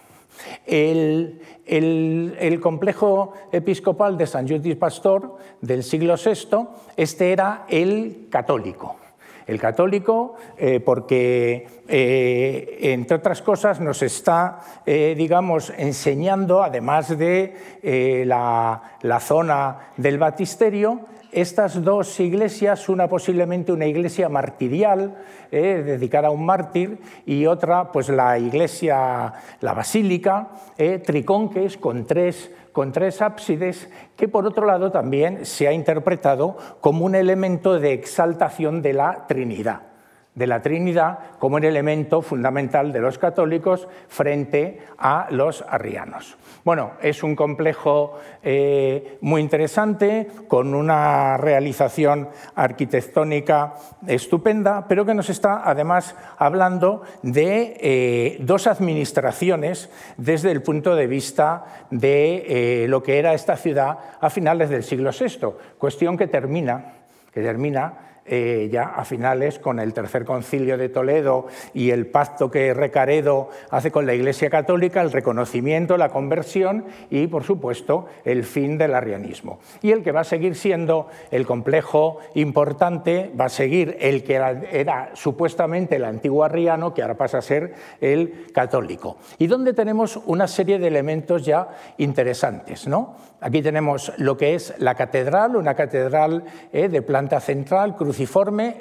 [0.65, 8.98] El, el, complejo episcopal de San Judis Pastor del siglo VI, este era el católico.
[9.49, 17.55] El católico, eh, porque eh, entre otras cosas nos está, eh, digamos, enseñando, además de
[18.27, 20.99] la, zona del batisterio,
[21.31, 25.17] estas dos iglesias, una posiblemente una iglesia martirial,
[25.49, 30.49] dedicada a un mártir, y otra, pues la iglesia, la basílica,
[31.05, 37.03] triconques, con tres con tres ábsides, que por otro lado también se ha interpretado como
[37.03, 39.88] un elemento de exaltación de la Trinidad
[40.35, 46.37] de la Trinidad como un elemento fundamental de los católicos frente a los arrianos.
[46.63, 53.73] Bueno, es un complejo eh, muy interesante, con una realización arquitectónica
[54.07, 61.07] estupenda, pero que nos está además hablando de eh, dos administraciones desde el punto de
[61.07, 66.27] vista de eh, lo que era esta ciudad a finales del siglo VI, cuestión que
[66.27, 66.93] termina,
[67.33, 72.51] que termina eh, ya a finales con el tercer concilio de Toledo y el pacto
[72.51, 78.43] que Recaredo hace con la Iglesia Católica, el reconocimiento, la conversión y, por supuesto, el
[78.43, 79.59] fin del arrianismo.
[79.81, 84.35] Y el que va a seguir siendo el complejo importante, va a seguir el que
[84.35, 89.17] era, supuestamente el antiguo arriano, que ahora pasa a ser el católico.
[89.37, 92.87] Y donde tenemos una serie de elementos ya interesantes.
[92.87, 93.15] ¿no?
[93.41, 98.18] Aquí tenemos lo que es la catedral, una catedral eh, de planta central, cruz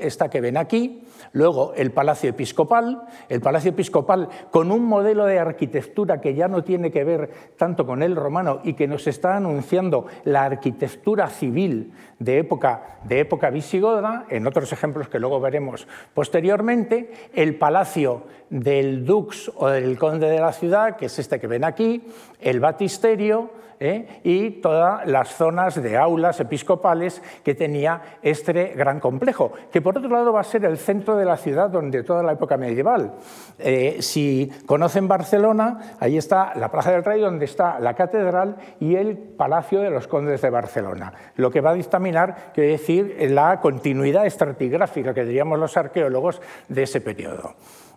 [0.01, 5.38] esta que ven aquí, luego el Palacio Episcopal, el Palacio Episcopal con un modelo de
[5.38, 9.37] arquitectura que ya no tiene que ver tanto con el romano y que nos está
[9.37, 15.87] anunciando la arquitectura civil de época, de época visigoda, en otros ejemplos que luego veremos
[16.14, 21.46] posteriormente, el Palacio del Dux o del Conde de la Ciudad, que es este que
[21.46, 22.03] ven aquí,
[22.40, 24.20] el Batisterio, ¿eh?
[24.24, 30.10] y todas las zonas de aulas episcopales que tenía este gran complejo, que por otro
[30.10, 33.14] lado va a ser el centro de la ciudad durante toda la época medieval.
[33.58, 38.96] Eh, si conocen Barcelona, ahí está la Plaza del Rey, donde está la catedral y
[38.96, 43.60] el Palacio de los Condes de Barcelona, lo que va a dictaminar, quiere decir, la
[43.60, 47.54] continuidad estratigráfica que diríamos los arqueólogos de ese periodo.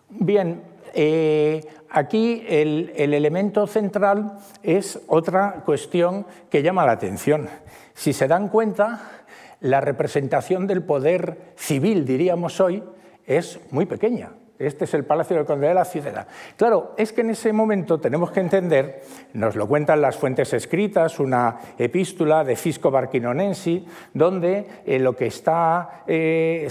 [0.08, 0.62] Bien,
[0.94, 7.48] eh, aquí el, elemento central es otra cuestión que llama la atención.
[7.94, 9.22] Si se dan cuenta,
[9.60, 12.82] la representación del poder civil, diríamos hoy,
[13.26, 14.30] es muy pequeña.
[14.58, 16.26] Este es el Palacio del Conde de la Ciudad.
[16.56, 19.02] Claro, es que en ese momento tenemos que entender,
[19.32, 25.26] nos lo cuentan las fuentes escritas, una epístola de Fisco Barquinonensi, donde eh, lo que
[25.26, 26.68] está eh,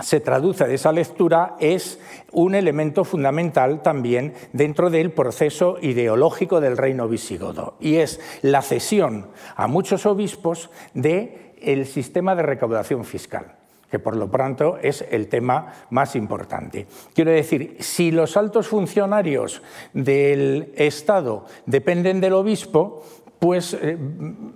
[0.00, 1.98] se traduce de esa lectura es
[2.32, 9.28] un elemento fundamental también dentro del proceso ideológico del reino visigodo y es la cesión
[9.56, 13.56] a muchos obispos del sistema de recaudación fiscal
[13.90, 16.86] que por lo pronto es el tema más importante.
[17.14, 19.62] Quiero decir, si los altos funcionarios
[19.94, 23.02] del Estado dependen del obispo,
[23.38, 23.96] pues, eh,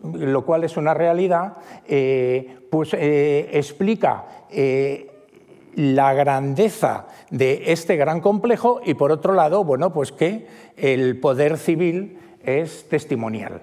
[0.02, 4.26] lo cual es una realidad, eh, pues eh, explica
[5.74, 11.58] la grandeza de este gran complejo y por otro lado, bueno, pues que el poder
[11.58, 13.62] civil es testimonial.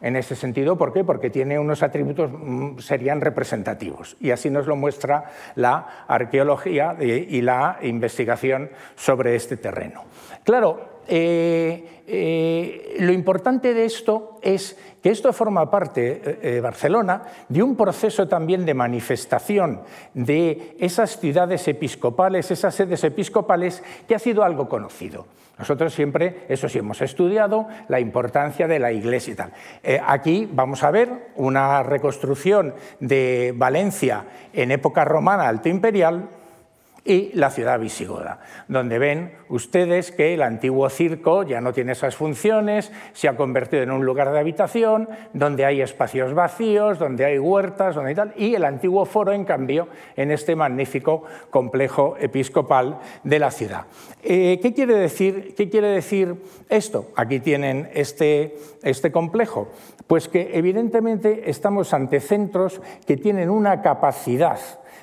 [0.00, 1.02] En ese sentido, ¿por qué?
[1.02, 4.16] Porque tiene unos atributos, mm, serían representativos.
[4.20, 5.24] Y así nos lo muestra
[5.56, 10.04] la arqueología y la investigación sobre este terreno.
[10.44, 17.62] Claro, eh, eh, lo importante de esto es que esto forma parte, eh, Barcelona, de
[17.62, 19.82] un proceso también de manifestación
[20.14, 25.26] de esas ciudades episcopales, esas sedes episcopales, que ha sido algo conocido.
[25.58, 29.52] Nosotros siempre, eso sí, hemos estudiado la importancia de la iglesia y tal.
[30.06, 36.28] aquí vamos a ver una reconstrucción de Valencia en época romana alto imperial,
[37.04, 42.16] y la ciudad visigoda, donde ven ustedes que el antiguo circo ya no tiene esas
[42.16, 47.38] funciones, se ha convertido en un lugar de habitación, donde hay espacios vacíos, donde hay
[47.38, 52.98] huertas, donde hay tal, y el antiguo foro, en cambio, en este magnífico complejo episcopal
[53.24, 53.84] de la ciudad.
[54.22, 56.34] Eh, ¿qué, quiere decir, ¿Qué quiere decir
[56.68, 57.10] esto?
[57.16, 59.68] Aquí tienen este, este complejo.
[60.06, 64.58] Pues que evidentemente estamos ante centros que tienen una capacidad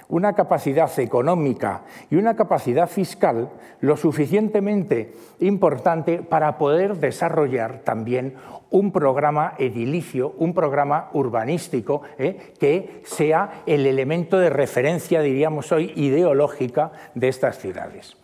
[0.10, 3.50] una capacidad económica y una capacidad fiscal
[3.82, 8.36] lo suficientemente importante para poder desarrollar también
[8.70, 15.94] un programa edilicio, un programa urbanístico eh, que sea el elemento de referencia, diríamos hoy,
[15.96, 18.18] ideológica de estas ciudades.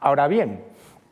[0.00, 0.62] Ahora bien,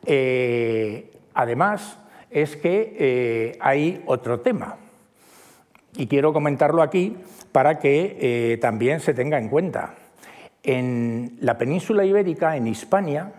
[0.05, 1.99] eh, además
[2.31, 4.77] es que eh, hay otro tema,
[5.95, 7.17] y quiero comentarlo aquí
[7.51, 9.95] para que también se tenga en cuenta
[10.67, 13.31] en la península ibérica, en Hispania,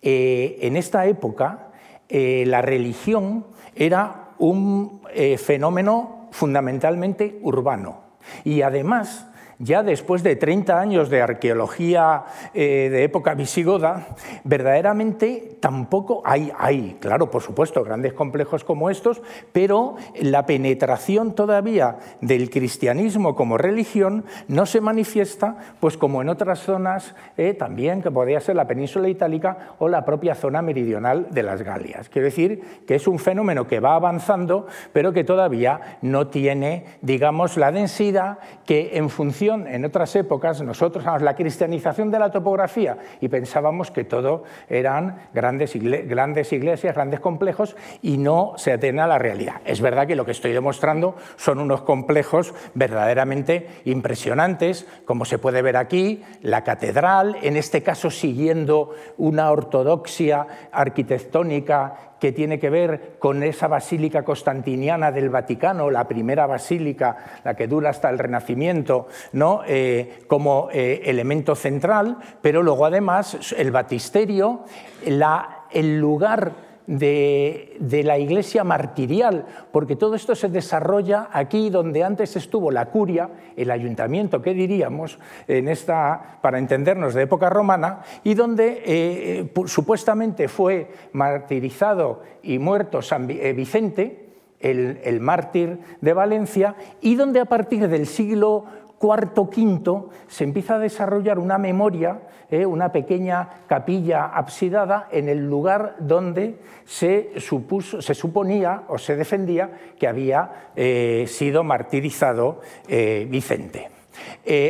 [0.00, 1.68] eh, en esta época,
[2.08, 8.00] eh, la religión era un eh, fenómeno fundamentalmente urbano.
[8.42, 9.26] Y además,
[9.58, 14.08] ya después de 30 años de arqueología eh, de época visigoda,
[14.44, 21.98] verdaderamente tampoco hay, hay, claro, por supuesto, grandes complejos como estos, pero la penetración todavía
[22.20, 28.10] del cristianismo como religión no se manifiesta, pues como en otras zonas eh, también, que
[28.10, 32.08] podría ser la península itálica o la propia zona meridional de las Galias.
[32.08, 37.56] Quiero decir que es un fenómeno que va avanzando, pero que todavía no tiene, digamos,
[37.56, 43.28] la densidad que en función en otras épocas, nosotros la cristianización de la topografía y
[43.28, 49.60] pensábamos que todo eran grandes, iglesias, grandes complejos y no se atena a la realidad.
[49.64, 55.62] Es verdad que lo que estoy demostrando son unos complejos verdaderamente impresionantes, como se puede
[55.62, 63.16] ver aquí, la catedral, en este caso siguiendo una ortodoxia arquitectónica que tiene que ver
[63.18, 69.08] con esa basílica constantiniana del Vaticano, la primera basílica, la que dura hasta el Renacimiento,
[69.32, 69.62] ¿no?
[69.66, 74.64] Eh, como eh, elemento central, pero luego además el batisterio,
[75.04, 82.70] el lugar de, la iglesia martirial, porque todo esto se desarrolla aquí donde antes estuvo
[82.70, 85.18] la curia, el ayuntamiento, ¿qué diríamos,
[85.48, 93.02] en esta, para entendernos, de época romana, y donde eh, supuestamente fue martirizado y muerto
[93.02, 94.26] San eh, Vicente,
[94.60, 98.64] el, mártir de Valencia, y donde a partir del siglo
[98.98, 102.20] cuarto, quinto, se empieza a desarrollar una memoria,
[102.50, 109.16] eh, una pequeña capilla absidada en el lugar donde se, supuso, se suponía o se
[109.16, 113.90] defendía que había eh, sido martirizado eh, Vicente.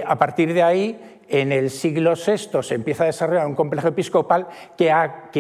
[0.07, 4.47] a partir de ahí, en el siglo VI se empieza a desarrollar un complejo episcopal
[4.77, 4.93] que,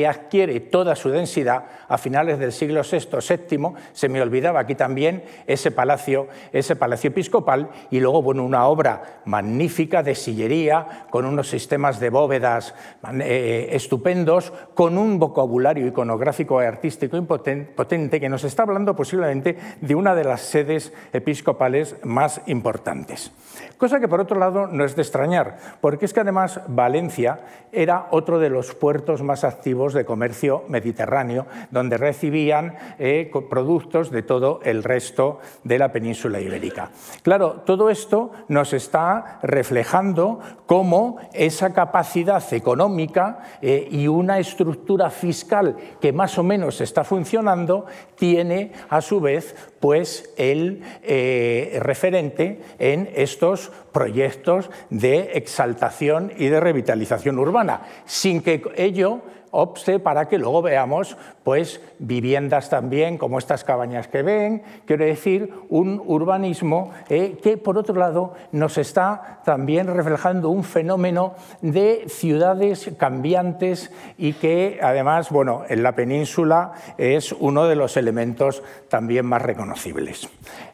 [0.04, 3.68] adquiere toda su densidad a finales del siglo VI, VII.
[3.92, 9.20] Se me olvidaba aquí también ese palacio, ese palacio episcopal y luego bueno, una obra
[9.24, 12.74] magnífica de sillería con unos sistemas de bóvedas
[13.20, 19.94] eh, estupendos, con un vocabulario iconográfico y artístico potente que nos está hablando posiblemente de
[19.94, 23.32] una de las sedes episcopales más importantes.
[23.78, 27.40] Cosa que por otro lado no es de extrañar, porque es que además Valencia
[27.72, 34.22] era otro de los puertos más activos de comercio mediterráneo, donde recibían eh, productos de
[34.22, 36.90] todo el resto de la península ibérica.
[37.22, 45.76] Claro, todo esto nos está reflejando cómo esa capacidad económica eh, y una estructura fiscal
[46.00, 53.08] que más o menos está funcionando tiene a su vez pues el eh, referente en
[53.14, 59.22] estos proyectos de exaltación y de revitalización urbana, sin que ello
[59.56, 65.52] obste para que luego veamos pues, viviendas también como estas cabañas que ven, quiero decir,
[65.68, 72.90] un urbanismo eh, que por otro lado nos está también reflejando un fenómeno de ciudades
[72.98, 79.42] cambiantes y que además, bueno, en la península es uno de los elementos también más
[79.42, 80.28] reconocibles.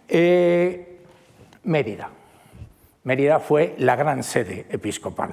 [0.09, 0.99] Eh,
[1.65, 2.11] Mérida.
[3.05, 5.33] Mérida fue la gran sede episcopal.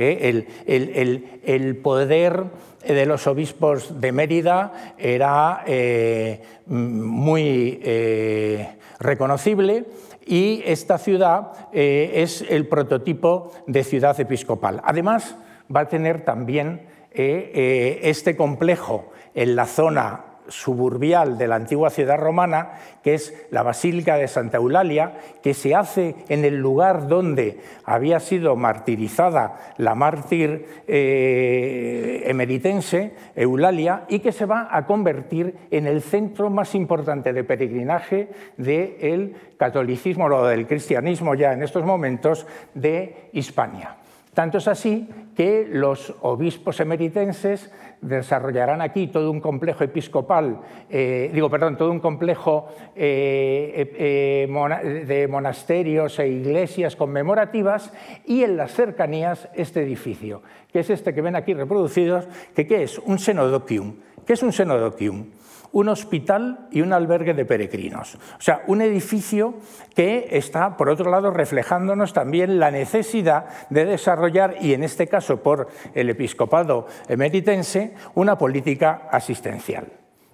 [0.00, 0.46] ¿Eh?
[0.66, 2.44] El, poder
[2.86, 9.84] de los obispos de Mérida era eh, muy eh, reconocible
[10.26, 14.80] y esta ciudad es el prototipo de ciudad episcopal.
[14.84, 15.36] Además,
[15.74, 16.82] va a tener también
[17.12, 22.72] este complejo en la zona suburbial de la antigua ciudad romana,
[23.02, 28.20] que es la Basílica de Santa Eulalia, que se hace en el lugar donde había
[28.20, 36.02] sido martirizada la mártir eh, emeritense, Eulalia, y que se va a convertir en el
[36.02, 43.30] centro más importante de peregrinaje del catolicismo o del cristianismo ya en estos momentos de
[43.32, 43.96] Hispania.
[44.34, 51.50] Tanto es así que los obispos emeritenses desarrollarán aquí todo un complejo episcopal, eh, digo,
[51.50, 57.92] perdón, todo un complejo eh, eh, de monasterios e iglesias conmemorativas
[58.24, 62.84] y en las cercanías este edificio, que es este que ven aquí reproducidos, que ¿qué
[62.84, 62.98] es?
[62.98, 63.96] Un senodoquium.
[64.24, 65.26] ¿Qué es un senodoquium?
[65.72, 68.14] Un hospital y un albergue de peregrinos.
[68.14, 69.54] O sea, un edificio
[69.94, 75.42] que está, por otro lado, reflejándonos también la necesidad de desarrollar, y en este caso
[75.42, 79.86] por el episcopado emeritense, una política asistencial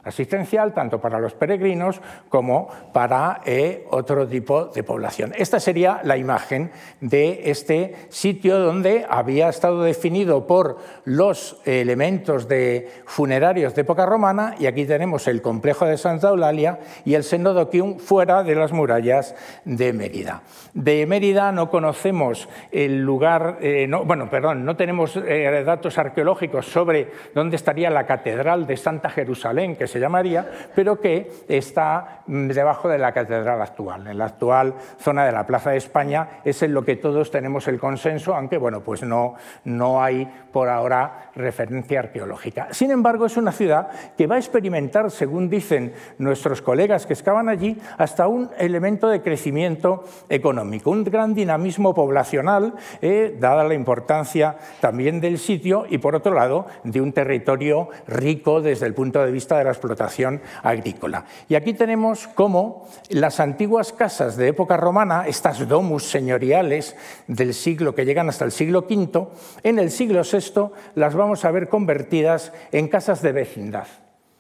[0.07, 5.32] asistencial tanto para los peregrinos como para eh, otro tipo de población.
[5.36, 12.88] Esta sería la imagen de este sitio donde había estado definido por los elementos de
[13.04, 17.98] funerarios de época romana y aquí tenemos el complejo de Santa Eulalia y el Senodoquium
[17.98, 19.34] fuera de las murallas
[19.64, 20.42] de Mérida.
[20.74, 27.09] De Mérida no conocemos el lugar, eh, bueno, perdón, no tenemos eh, datos arqueológicos sobre
[27.34, 32.88] dónde estaría la catedral de Santa Jerusalén, que se llamaría, pero que está mm, debajo
[32.88, 34.07] de la catedral actual.
[34.07, 37.68] En la actual zona de la Plaza de España es en lo que todos tenemos
[37.68, 39.34] el consenso, aunque bueno, pues no,
[39.64, 42.68] no hay por ahora referencia arqueológica.
[42.70, 47.49] Sin embargo, es una ciudad que va a experimentar, según dicen nuestros colegas que excavan
[47.49, 54.57] allí, hasta un elemento de crecimiento económico, un gran dinamismo poblacional, eh, dada la importancia
[54.80, 59.30] también del sitio y, por otro lado, de un territorio rico desde el punto de
[59.30, 61.24] vista de la explotación agrícola.
[61.49, 67.95] Y aquí tenemos cómo las antiguas casas de época romana, estas domus señoriales del siglo
[67.95, 69.28] que llegan hasta el siglo V,
[69.62, 73.87] en el siglo VI las vamos a ver convertidas en casas de vecindad.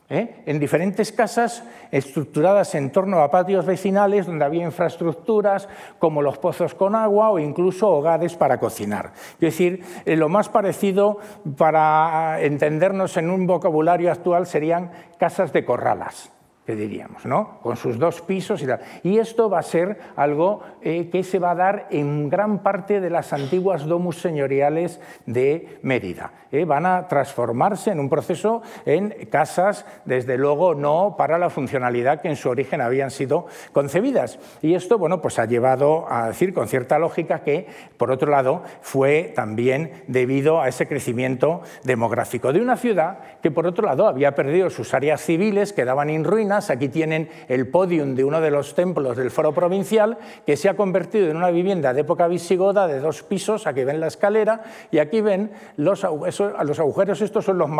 [0.08, 0.42] ¿Eh?
[0.46, 6.74] en diferentes casas estructuradas en torno a patios vecinales donde había infraestructuras como los pozos
[6.74, 9.12] con agua o incluso hogares para cocinar.
[9.34, 11.18] Es decir, eh, lo más parecido
[11.56, 16.35] para entendernos en un vocabulario actual serían casas de corralas
[16.66, 17.60] que diríamos, ¿no?
[17.62, 18.80] con sus dos pisos y tal.
[19.04, 23.00] Y esto va a ser algo eh, que se va a dar en gran parte
[23.00, 26.32] de las antiguas domus señoriales de Mérida.
[26.50, 26.64] ¿eh?
[26.64, 32.28] Van a transformarse en un proceso en casas, desde luego no para la funcionalidad que
[32.28, 34.40] en su origen habían sido concebidas.
[34.60, 38.62] Y esto bueno, pues ha llevado a decir con cierta lógica que, por otro lado,
[38.80, 44.34] fue también debido a ese crecimiento demográfico de una ciudad que, por otro lado, había
[44.34, 48.74] perdido sus áreas civiles, quedaban en ruinas, Aquí tienen el podium de uno de los
[48.74, 53.00] templos del foro provincial, que se ha convertido en una vivienda de época visigoda de
[53.00, 53.66] dos pisos.
[53.66, 57.20] Aquí ven la escalera y aquí ven los, agujeros.
[57.20, 57.70] Estos son los,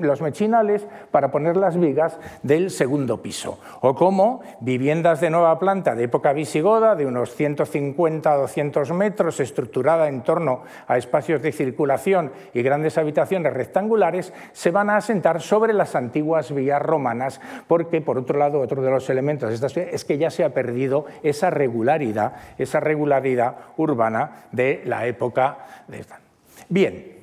[0.00, 3.58] los mechinales para poner las vigas del segundo piso.
[3.80, 9.40] O como viviendas de nueva planta de época visigoda, de unos 150 a 200 metros,
[9.40, 15.40] estructurada en torno a espacios de circulación y grandes habitaciones rectangulares, se van a asentar
[15.40, 19.68] sobre las antiguas vías romanas, porque por otro lado, otro de los elementos de esta
[19.68, 25.58] ciudad es que ya se ha perdido esa regularidad, esa regularidad urbana de la época
[25.86, 26.20] de esta.
[26.68, 27.16] Bien,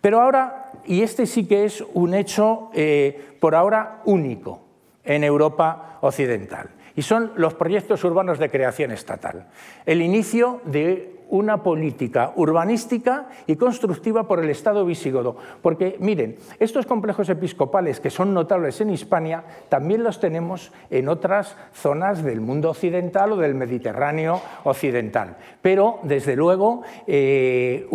[0.00, 4.60] pero ahora, y este sí que es un hecho eh, por ahora único
[5.04, 9.46] en Europa occidental, y son los proyectos urbanos de creación estatal.
[9.84, 15.36] El inicio de una política urbanística y constructiva por el Estado visigodo.
[15.62, 21.56] Porque, miren, estos complejos episcopales que son notables en Hispania, también los tenemos en otras
[21.72, 25.36] zonas del mundo occidental o del Mediterráneo occidental.
[25.62, 27.88] Pero, desde luego, eh,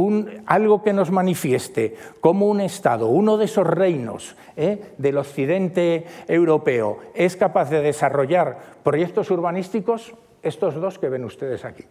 [0.46, 7.00] algo que nos manifieste como un Estado, uno de esos reinos eh, del occidente europeo,
[7.14, 10.14] es capaz de desarrollar proyectos urbanísticos,
[10.44, 11.86] estos dos que ven ustedes aquí.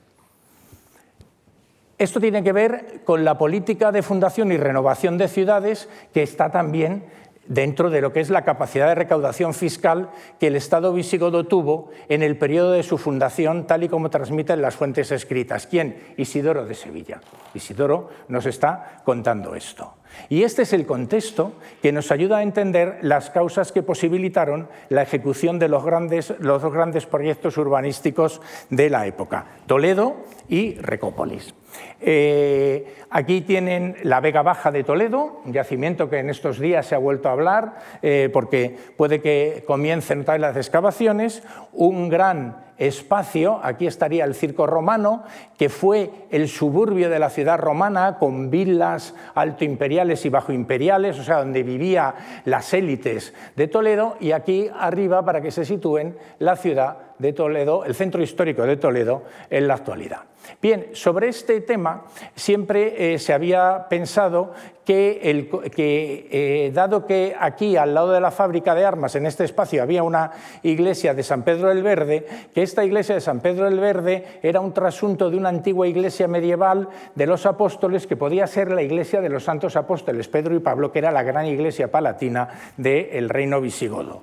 [2.00, 6.50] Esto tiene que ver con la política de fundación y renovación de ciudades que está
[6.50, 7.04] también
[7.46, 11.90] dentro de lo que es la capacidad de recaudación fiscal que el Estado visigodo tuvo
[12.08, 15.66] en el periodo de su fundación, tal y como transmiten las fuentes escritas.
[15.66, 16.14] ¿Quién?
[16.16, 17.20] Isidoro de Sevilla.
[17.52, 19.99] Isidoro nos está contando esto.
[20.28, 21.52] Y este es el contexto
[21.82, 26.62] que nos ayuda a entender las causas que posibilitaron la ejecución de los, grandes, los
[26.62, 28.40] dos grandes proyectos urbanísticos
[28.70, 30.16] de la época, Toledo
[30.48, 31.54] y Recópolis.
[32.00, 36.94] Eh, aquí tienen la Vega Baja de Toledo, un yacimiento que en estos días se
[36.94, 41.42] ha vuelto a hablar eh, porque puede que comiencen las excavaciones,
[41.72, 45.22] un gran espacio, aquí estaría el circo romano,
[45.56, 51.38] que fue el suburbio de la ciudad romana con villas altoimperiales y bajoimperiales, o sea,
[51.38, 52.14] donde vivían
[52.46, 57.84] las élites de Toledo, y aquí arriba, para que se sitúen, la ciudad de Toledo,
[57.84, 60.20] el centro histórico de Toledo en la actualidad.
[60.62, 62.04] Bien, sobre este tema
[62.34, 64.54] siempre eh, se había pensado
[64.90, 69.82] que, eh, dado que aquí, al lado de la fábrica de armas, en este espacio,
[69.82, 70.32] había una
[70.64, 74.60] iglesia de San Pedro el Verde, que esta iglesia de San Pedro el Verde era
[74.60, 79.20] un trasunto de una antigua iglesia medieval de los apóstoles que podía ser la iglesia
[79.20, 83.60] de los santos apóstoles Pedro y Pablo, que era la gran iglesia palatina del reino
[83.60, 84.22] visigodo.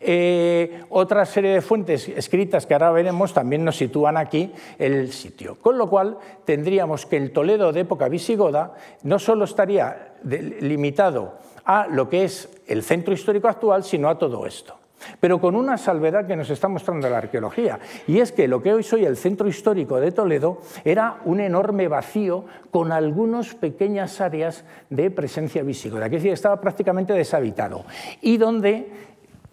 [0.00, 5.56] Eh, otra serie de fuentes escritas que ahora veremos también nos sitúan aquí el sitio.
[5.56, 11.86] Con lo cual tendríamos que el Toledo de época visigoda no solo estaría limitado a
[11.86, 14.74] lo que es el centro histórico actual, sino a todo esto.
[15.20, 18.74] Pero con una salvedad que nos está mostrando la arqueología, y es que lo que
[18.74, 24.64] hoy soy el centro histórico de Toledo era un enorme vacío con algunas pequeñas áreas
[24.90, 27.84] de presencia visigoda, es decir, estaba prácticamente deshabitado,
[28.20, 28.90] y donde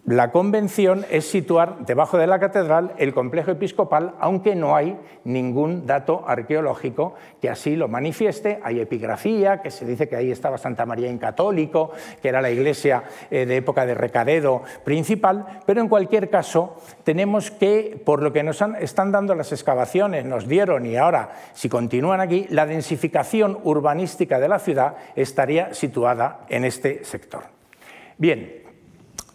[0.06, 5.84] la convención es situar debajo de la catedral el complejo episcopal, aunque no hay ningún
[5.84, 8.60] dato arqueológico que así lo manifieste.
[8.62, 11.90] Hay epigrafía, que se dice que ahí estaba Santa María en católico,
[12.22, 13.02] que era la iglesia
[13.32, 18.44] eh, de época de Recaredo principal, pero en cualquier caso tenemos que, por lo que
[18.44, 24.38] nos están dando las excavaciones, nos dieron y ahora, si continúan aquí, la densificación urbanística
[24.38, 27.42] de la ciudad estaría situada en este sector.
[28.18, 28.65] Bien,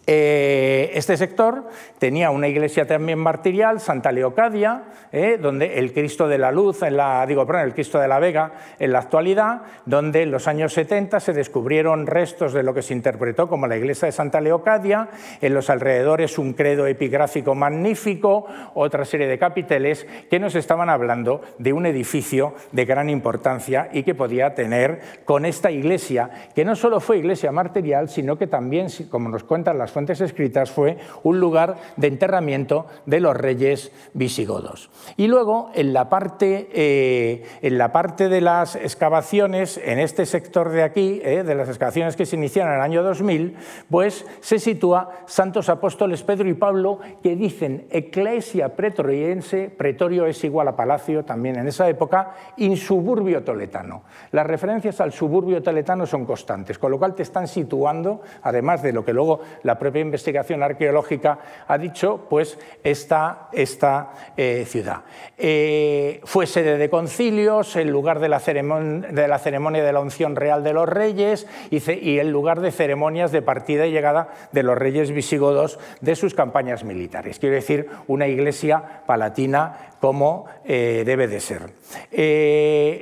[0.04, 4.82] este sector tenía una iglesia también martirial, Santa Leocadia,
[5.12, 8.92] eh, donde el Cristo de la Luz, digo, perdón, el Cristo de la Vega en
[8.92, 13.48] la actualidad, donde en los años 70 se descubrieron restos de lo que se interpretó
[13.48, 15.08] como la iglesia de Santa Leocadia,
[15.40, 21.42] en los alrededores un credo epigráfico magnífico, otra serie de capiteles que nos estaban hablando
[21.58, 26.74] de un edificio de gran importancia y que podía tener con esta iglesia, que no
[26.74, 31.38] solo fue iglesia martirial, sino que también, como nos cuentan las fuentes escritas fue un
[31.38, 34.90] lugar de enterramiento de los reyes visigodos.
[35.16, 40.70] Y luego, en la parte, eh, en la parte de las excavaciones, en este sector
[40.70, 43.56] de aquí, eh, de las excavaciones que se iniciaron en el año 2000,
[43.90, 50.68] pues se sitúa Santos Apóstoles Pedro y Pablo, que dicen Eclesia pretoriense, pretorio es igual
[50.68, 54.02] a palacio también en esa época, in suburbio toletano.
[54.30, 58.92] Las referencias al suburbio toletano son constantes, con lo cual te están situando, además de
[58.92, 65.02] lo que luego la propia investigación arqueológica ha dicho, pues esta, esta eh, ciudad.
[65.36, 70.36] Eh, fue sede de concilios, el lugar de la, de la, ceremonia de la unción
[70.36, 74.78] real de los reyes y, el lugar de ceremonias de partida y llegada de los
[74.78, 77.40] reyes visigodos de sus campañas militares.
[77.40, 81.70] Quiero decir, una iglesia palatina como eh, debe de ser.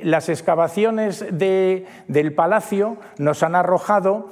[0.03, 4.29] Las excavaciones del palacio nos han arrojado,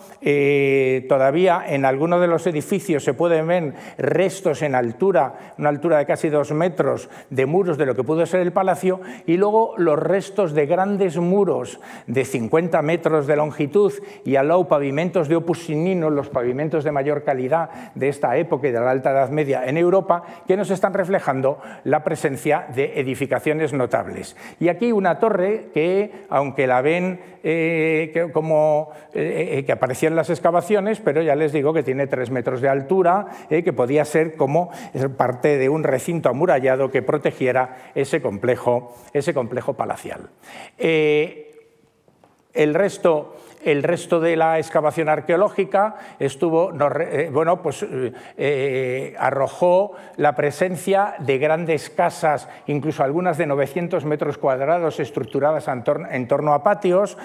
[1.07, 6.05] todavía en algunos de los edificios se pueden ver restos en altura, una altura de
[6.05, 9.99] casi dos metros de muros de lo que pudo ser el palacio, y luego los
[9.99, 13.93] restos de grandes muros de 50 metros de longitud
[14.25, 18.71] y al lado pavimentos de opus los pavimentos de mayor calidad de esta época y
[18.71, 23.73] de la Alta Edad Media en Europa, que nos están reflejando la presencia de edificaciones
[23.73, 24.35] notables.
[24.59, 30.15] Y aquí una torre que, aunque la ven eh, como eh, eh, que aparecía en
[30.15, 34.35] las excavaciones, pero ya les digo que tiene tres metros de altura, que podía ser
[34.35, 34.71] como
[35.17, 40.29] parte de un recinto amurallado que protegiera ese complejo, ese complejo palacial.
[40.77, 49.93] el resto el resto de la excavación arqueológica estuvo, eh, bueno, pues, eh, eh, arrojó
[50.17, 56.63] la presencia de grandes casas, incluso algunas de 900 metros cuadrados estructuradas en, torno a
[56.63, 57.17] patios,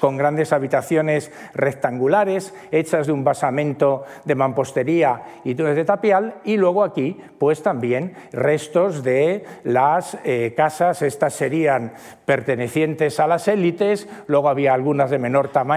[0.00, 6.84] con grandes habitaciones rectangulares hechas de un basamento de mampostería y de tapial, y luego
[6.84, 10.18] aquí, pues también restos de las
[10.56, 11.92] casas, estas serían
[12.24, 15.67] pertenecientes a las élites, luego había algunas de menor tamaño,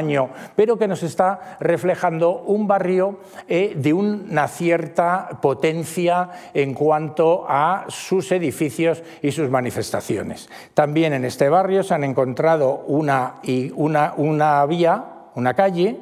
[0.56, 7.86] pero que nos está reflejando un barrio eh, de una cierta potencia en cuanto a
[7.89, 10.50] sus edificios y sus manifestaciones.
[10.74, 13.36] También en este barrio se han encontrado una,
[13.76, 15.98] una, una vía, una calle,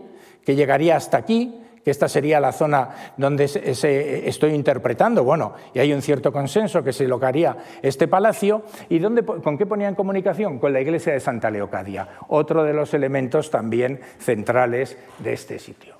[0.45, 1.59] que llegaría hasta aquí,
[1.89, 7.07] esta sería la zona donde estoy interpretando, bueno, y hay un cierto consenso que se
[7.07, 10.59] locaría este palacio, ¿y dónde, con qué ponían comunicación?
[10.59, 15.98] Con la iglesia de Santa Leocadia, otro de los elementos también centrales de este sitio.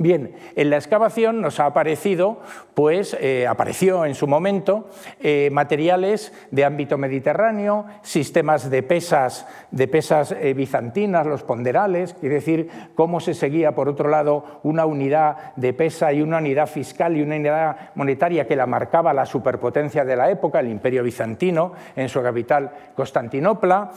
[0.00, 2.40] Bien, en la excavación nos ha aparecido,
[2.72, 4.88] pues eh, apareció en su momento,
[5.20, 12.30] eh, materiales de ámbito mediterráneo, sistemas de pesas, de pesas eh, bizantinas, los ponderales, es
[12.30, 17.18] decir, cómo se seguía, por otro lado, una unidad de pesa y una unidad fiscal
[17.18, 21.74] y una unidad monetaria que la marcaba la superpotencia de la época, el imperio bizantino,
[21.94, 23.90] en su capital Constantinopla,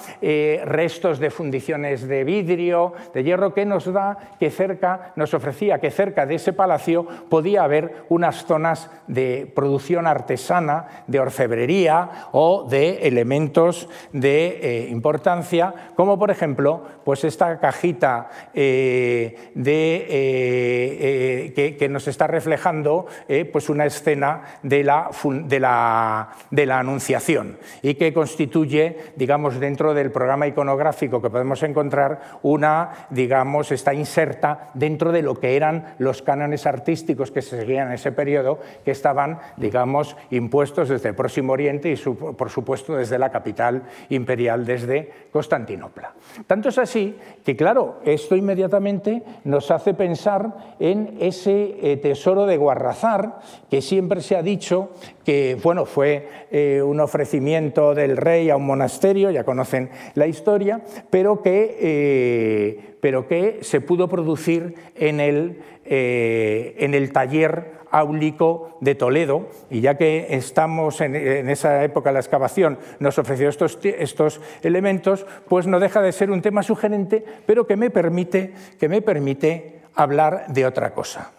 [0.66, 5.93] restos de fundiciones de vidrio, de hierro, que nos da que cerca, nos ofrecía que
[5.94, 13.08] cerca de ese palacio podía haber unas zonas de producción artesana, de orfebrería o de
[13.08, 22.08] elementos de eh, importancia, como por ejemplo pues esta cajita eh, de, eh, que, nos
[22.08, 23.06] está reflejando
[23.52, 29.94] pues una escena de la, de, la, de la Anunciación y que constituye, digamos, dentro
[29.94, 35.83] del programa iconográfico que podemos encontrar, una, digamos, está inserta dentro de lo que eran
[35.98, 41.16] los cánones artísticos que se seguían en ese periodo, que estaban, digamos, impuestos desde el
[41.16, 46.14] Próximo Oriente y, por supuesto, desde la capital imperial, desde Constantinopla.
[46.48, 52.58] Tanto es así que, claro, esto inmediatamente nos hace pensar en ese eh, tesoro de
[52.58, 54.92] Guarrazar, que siempre se ha dicho
[55.24, 60.82] que, bueno, fue eh, un ofrecimiento del rey a un monasterio, ya conocen la historia,
[61.10, 68.78] pero que, eh, pero que se pudo producir en el eh, en el taller áulico
[68.80, 71.14] de Toledo, y ya que estamos en,
[71.50, 76.42] esa época la excavación, nos ofreció estos, estos, elementos, pues no deja de ser un
[76.42, 81.32] tema sugerente, pero que me permite, que me permite hablar de otra cosa.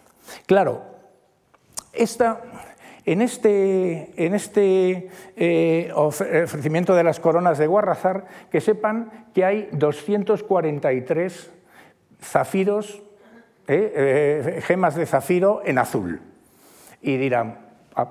[0.45, 0.83] Claro,
[1.95, 2.43] esta,
[3.07, 9.71] en este, en este eh, ofrecimiento de las coronas de Guarrazar, que sepan que hay
[9.73, 11.54] 243
[12.25, 13.03] zafiros
[13.67, 13.93] ¿eh?
[14.57, 16.21] Eh, gemas de zafiro en azul.
[17.03, 17.59] Y dirán,
[17.95, 18.09] ah,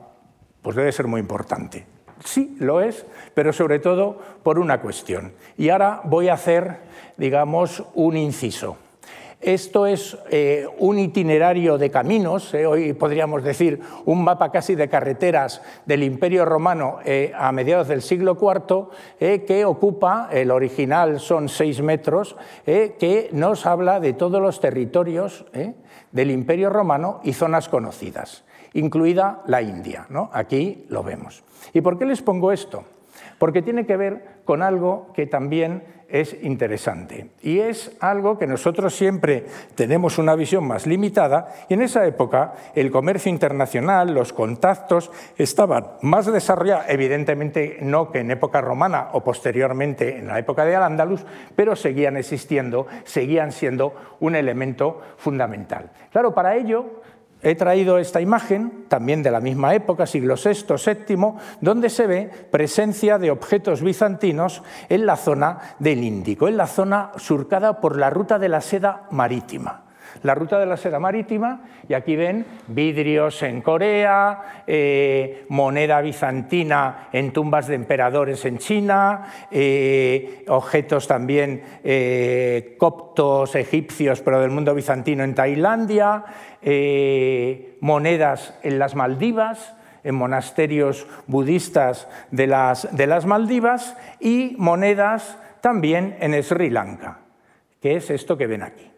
[0.61, 1.86] pues debe ser muy importante.
[2.24, 5.34] Sí, lo es, pero sobre todo por una cuestión.
[5.57, 6.78] Y ahora voy a hacer,
[7.18, 8.78] digamos, un inciso.
[9.44, 14.88] Esto es eh, un itinerario de caminos, eh, hoy podríamos decir un mapa casi de
[14.88, 21.50] carreteras del Imperio Romano eh, a mediados del siglo IV, que ocupa, el original son
[21.50, 25.46] seis metros, que nos habla de todos los territorios
[26.12, 30.06] del Imperio Romano y zonas conocidas, incluida la India.
[30.10, 30.30] ¿no?
[30.32, 31.44] Aquí lo vemos.
[31.74, 32.86] ¿Y por qué les pongo esto?
[33.39, 35.84] Porque tiene que ver con algo que también
[36.14, 37.32] es interesante.
[37.41, 42.53] Y es algo que nosotros siempre tenemos una visión más limitada y en esa época
[42.76, 49.24] el comercio internacional, los contactos estaban más desarrollados, evidentemente no que en época romana o
[49.24, 55.89] posteriormente en la época de Al-Ándalus, pero seguían existiendo, seguían siendo un elemento fundamental.
[56.11, 57.01] Claro, para ello
[57.44, 60.76] He traído esta imagen, también de la misma época, siglo VI,
[61.08, 66.68] VII, donde se ve presencia de objetos bizantinos en la zona del Índico, en la
[66.68, 69.84] zona surcada por la ruta de la seda marítima
[70.22, 77.09] la ruta de la seda marítima y aquí ven vidrios en Corea, eh, moneda bizantina
[77.11, 84.76] en tumbas de emperadores en China, eh, objetos también eh, coptos egipcios pero del mundo
[84.76, 86.24] bizantino en Tailandia,
[87.82, 96.16] monedas en las Maldivas, en monasterios budistas de las, de las Maldivas y monedas también
[96.20, 97.20] en Sri Lanka,
[97.82, 98.93] que es esto que ven aquí.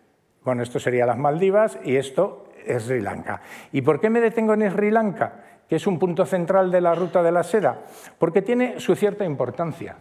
[0.46, 3.42] Bueno, esto sería las Maldivas y esto es Sri Lanka.
[3.72, 6.94] ¿Y por qué me detengo en Sri Lanka, que es un punto central de la
[6.94, 7.82] ruta de la seda?
[8.20, 9.96] Porque tiene su cierta importancia.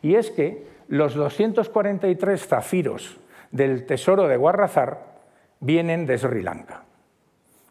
[0.00, 3.18] Y es que los 243 zafiros
[3.50, 5.00] del tesoro de Guarrazar
[5.58, 6.84] vienen de Sri Lanka.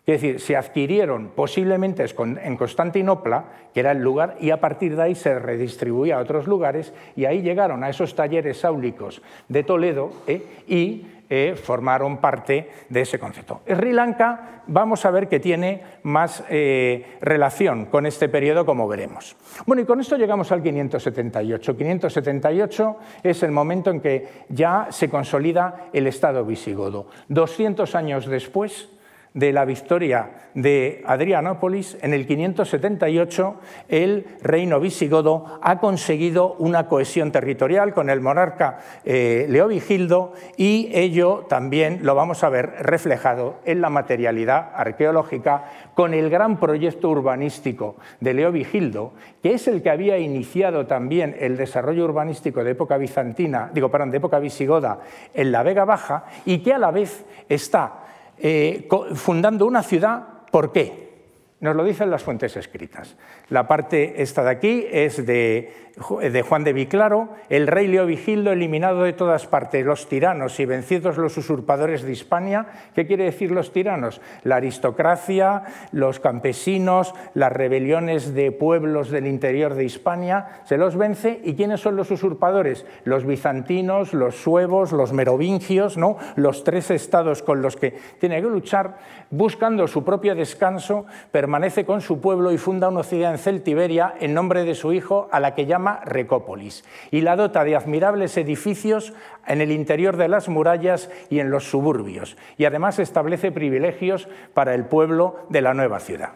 [0.06, 2.04] Es decir, se adquirieron posiblemente
[2.44, 6.48] en Constantinopla, que era el lugar, y a partir de ahí se redistribuía a otros
[6.48, 10.44] lugares, y ahí llegaron a esos talleres áulicos de Toledo ¿eh?
[10.68, 13.62] y eh, formaron parte de ese concepto.
[13.66, 19.38] Sri Lanka vamos a ver que tiene más eh, relación con este periodo, como veremos.
[19.66, 21.78] Bueno, y con esto llegamos al 578.
[21.78, 27.08] 578 es el momento en que ya se consolida el Estado visigodo.
[27.30, 28.90] 200 años después,
[29.34, 33.56] de la victoria de Adrianópolis, en el 578
[33.88, 41.46] el reino visigodo ha conseguido una cohesión territorial con el monarca eh, Leovigildo y ello
[41.48, 45.64] también lo vamos a ver reflejado en la materialidad arqueológica
[45.96, 51.56] con el gran proyecto urbanístico de Leovigildo, que es el que había iniciado también el
[51.56, 55.00] desarrollo urbanístico de época bizantina, digo, perdón, de época visigoda
[55.34, 58.11] en la Vega Baja y que a la vez está
[58.42, 61.12] eh, fundando una ciudad, ¿por qué?
[61.60, 63.16] Nos lo dicen las fuentes escritas.
[63.50, 65.91] La parte esta de aquí es de
[66.22, 71.18] de Juan de Viclaro, el rey Leovigildo eliminado de todas partes, los tiranos y vencidos
[71.18, 72.68] los usurpadores de Hispania.
[72.96, 74.22] ¿Qué quiere decir los tiranos?
[74.44, 81.42] La aristocracia, los campesinos, las rebeliones de pueblos del interior de Hispania, se los vence.
[81.44, 82.86] ¿Y quiénes son los usurpadores?
[83.04, 86.18] Los bizantinos, los suevos, los merovingios, ¿no?
[86.36, 88.98] los tres estados con los que tiene que luchar,
[89.30, 94.34] buscando su propio descanso, permanece con su pueblo y funda una ciudad en Celtiberia en
[94.34, 99.14] nombre de su hijo, a la que llama Recópolis y la dota de admirables edificios
[99.48, 104.74] en el interior de las murallas y en los suburbios y además establece privilegios para
[104.74, 106.30] el pueblo de la nueva ciudad.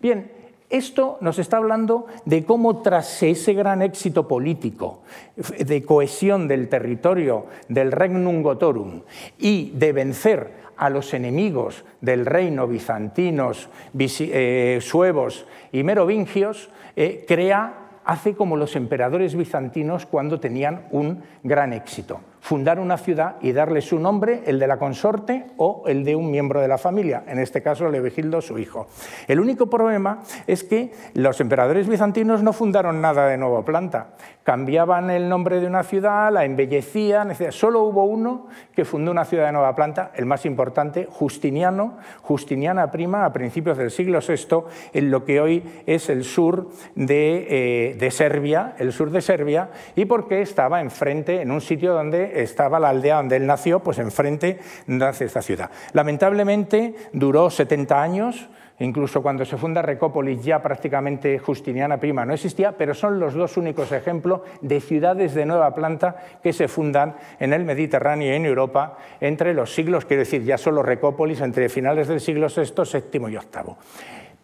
[0.00, 0.30] Bien,
[0.70, 5.02] esto nos está hablando de cómo tras ese gran éxito político,
[5.36, 9.02] de cohesión del territorio del Regnum Gotorum
[9.38, 17.81] y de vencer a los enemigos del reino bizantinos, eh, suevos y merovingios, eh, crea
[18.04, 23.80] hace como los emperadores bizantinos cuando tenían un gran éxito fundar una ciudad y darle
[23.80, 27.38] su nombre, el de la consorte o el de un miembro de la familia, en
[27.38, 28.88] este caso Leovigildo, su hijo.
[29.28, 30.18] El único problema
[30.48, 34.08] es que los emperadores bizantinos no fundaron nada de nueva planta,
[34.42, 39.46] cambiaban el nombre de una ciudad, la embellecían, solo hubo uno que fundó una ciudad
[39.46, 44.64] de nueva planta, el más importante, Justiniano, Justiniana Prima, a principios del siglo VI,
[44.94, 49.70] en lo que hoy es el sur de, eh, de Serbia, el sur de Serbia,
[49.94, 53.98] y porque estaba enfrente, en un sitio donde estaba la aldea donde él nació, pues
[53.98, 55.70] enfrente nace esta ciudad.
[55.92, 62.72] Lamentablemente duró 70 años, incluso cuando se funda Recópolis ya prácticamente Justiniana Prima no existía,
[62.72, 67.52] pero son los dos únicos ejemplos de ciudades de nueva planta que se fundan en
[67.52, 72.08] el Mediterráneo y en Europa entre los siglos, quiero decir, ya solo Recópolis entre finales
[72.08, 72.72] del siglo VI,
[73.12, 73.76] VII y VIII.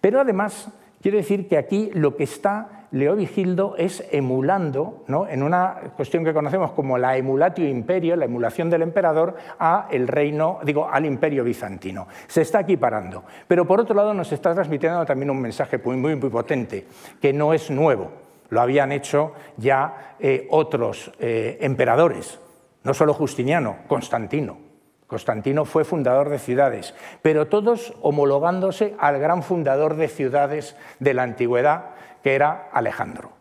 [0.00, 0.68] Pero además,
[1.02, 5.28] quiero decir que aquí lo que está Leovigildo es emulando, ¿no?
[5.28, 10.08] en una cuestión que conocemos como la emulatio imperio, la emulación del emperador, a el
[10.08, 12.08] reino, digo, al imperio bizantino.
[12.26, 13.24] Se está equiparando.
[13.46, 16.86] Pero por otro lado nos está transmitiendo también un mensaje muy, muy, muy potente,
[17.20, 18.10] que no es nuevo.
[18.50, 22.40] Lo habían hecho ya eh, otros eh, emperadores,
[22.84, 24.68] no solo Justiniano, Constantino.
[25.06, 31.22] Constantino fue fundador de ciudades, pero todos homologándose al gran fundador de ciudades de la
[31.22, 31.92] antigüedad,
[32.28, 33.37] que era Alejandro.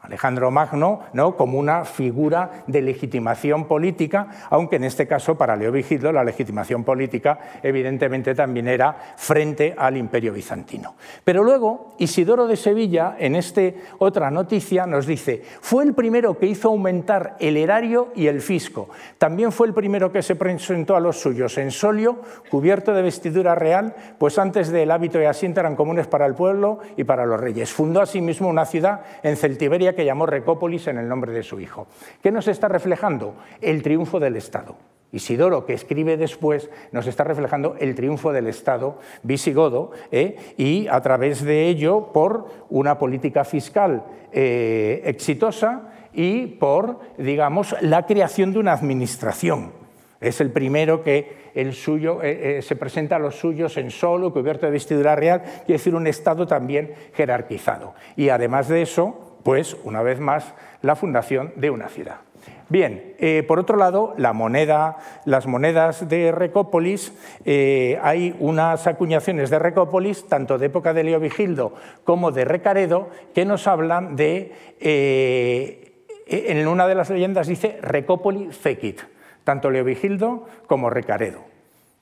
[0.00, 1.36] Alejandro Magno ¿no?
[1.36, 7.38] como una figura de legitimación política, aunque en este caso para Leovigildo la legitimación política
[7.62, 10.94] evidentemente también era frente al imperio bizantino.
[11.24, 13.58] Pero luego Isidoro de Sevilla, en esta
[13.98, 18.88] otra noticia, nos dice, fue el primero que hizo aumentar el erario y el fisco.
[19.18, 22.20] También fue el primero que se presentó a los suyos en solio,
[22.50, 26.78] cubierto de vestidura real, pues antes del hábito y asiento eran comunes para el pueblo
[26.96, 27.72] y para los reyes.
[27.72, 31.88] Fundó asimismo una ciudad en Celtiberia que llamó Recópolis en el nombre de su hijo.
[32.22, 33.34] ¿Qué nos está reflejando?
[33.60, 34.76] El triunfo del Estado.
[35.10, 40.36] Isidoro, que escribe después, nos está reflejando el triunfo del Estado visigodo ¿eh?
[40.56, 48.06] y a través de ello por una política fiscal eh, exitosa y por, digamos, la
[48.06, 49.72] creación de una administración.
[50.20, 54.66] Es el primero que el suyo, eh, se presenta a los suyos en solo, cubierto
[54.66, 57.94] de vestidura real, quiere decir un Estado también jerarquizado.
[58.14, 62.18] Y además de eso, pues, una vez más, la fundación de una ciudad.
[62.70, 67.12] Bien, eh, por otro lado, la moneda, las monedas de Recópolis,
[67.46, 71.72] eh, hay unas acuñaciones de Recópolis, tanto de época de Leovigildo
[72.04, 78.54] como de Recaredo, que nos hablan de, eh, en una de las leyendas dice Recópolis
[78.54, 79.00] fecit,
[79.44, 81.40] tanto Leovigildo como Recaredo.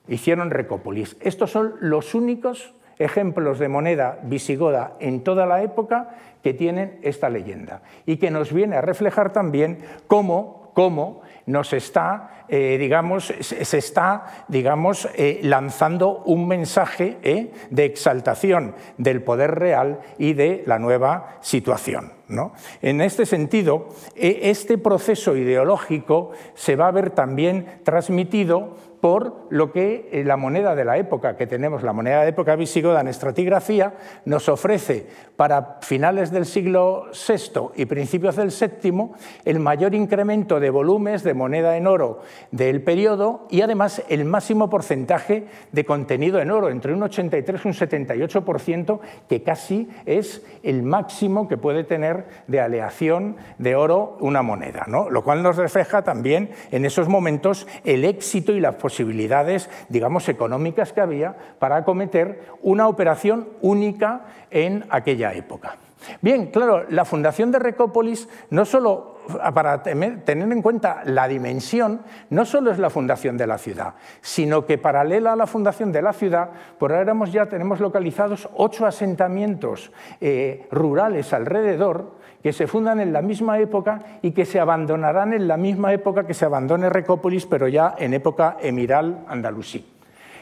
[0.09, 1.15] Hicieron Recópolis.
[1.21, 6.09] Estos son los únicos ejemplos de moneda visigoda en toda la época
[6.43, 12.45] que tienen esta leyenda y que nos viene a reflejar también cómo, cómo nos está,
[12.49, 20.01] eh, digamos, se está, digamos, eh, lanzando un mensaje eh, de exaltación del poder real
[20.17, 22.11] y de la nueva situación.
[22.27, 22.51] ¿no?
[22.81, 30.09] En este sentido, este proceso ideológico se va a ver también transmitido por lo que
[30.11, 33.93] eh, la moneda de la época que tenemos, la moneda de época visigoda en estratigrafía,
[34.25, 39.11] nos ofrece para finales del siglo VI y principios del VII
[39.45, 42.21] el mayor incremento de volúmenes de moneda en oro
[42.51, 47.67] del periodo y además el máximo porcentaje de contenido en oro, entre un 83 y
[47.67, 54.41] un 78%, que casi es el máximo que puede tener de aleación de oro una
[54.41, 60.29] moneda, lo cual nos refleja también en esos momentos el éxito y la posibilidades, digamos,
[60.29, 65.75] económicas que había para acometer una operación única en aquella época.
[66.21, 69.17] Bien, claro, la fundación de Recópolis no solo
[69.53, 74.65] para tener en cuenta la dimensión, no solo es la fundación de la ciudad, sino
[74.65, 79.91] que paralela a la fundación de la ciudad, por ahora ya tenemos localizados ocho asentamientos
[80.21, 82.16] eh, rurales alrededor
[82.47, 86.25] que se fundan en la misma época y que se abandonarán en la misma época
[86.25, 89.85] que se abandone Recópolis, pero ya en época emiral andalusí.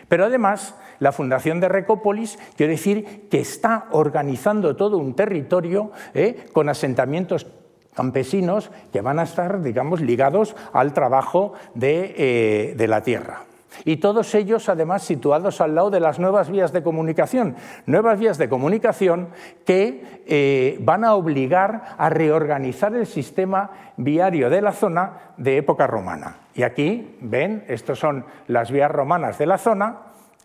[0.07, 6.45] Pero además, la fundación de Recópolis quiere decir que está organizando todo un territorio eh,
[6.53, 7.47] con asentamientos
[7.95, 13.39] campesinos que van a estar, digamos, ligados al trabajo de, eh, de la tierra.
[13.83, 17.55] Y todos ellos, además, situados al lado de las nuevas vías de comunicación.
[17.85, 19.29] Nuevas vías de comunicación
[19.65, 25.87] que eh, van a obligar a reorganizar el sistema viario de la zona de época
[25.87, 26.37] romana.
[26.53, 29.97] Y aquí, ven, estas son las vías romanas de la zona,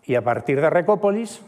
[0.04, 1.42] y a partir de Recópolis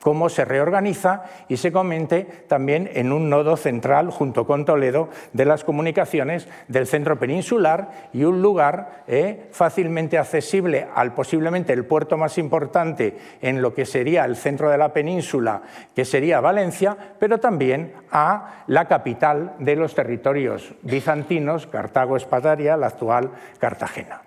[0.00, 5.44] cómo se reorganiza y se comente también en un nodo central junto con Toledo de
[5.44, 12.16] las comunicaciones del centro peninsular y un lugar eh, fácilmente accesible al posiblemente el puerto
[12.16, 15.62] más importante en lo que sería el centro de la península,
[15.94, 22.86] que sería Valencia, pero también a la capital de los territorios bizantinos, Cartago Espadaria, la
[22.88, 24.22] actual Cartagena.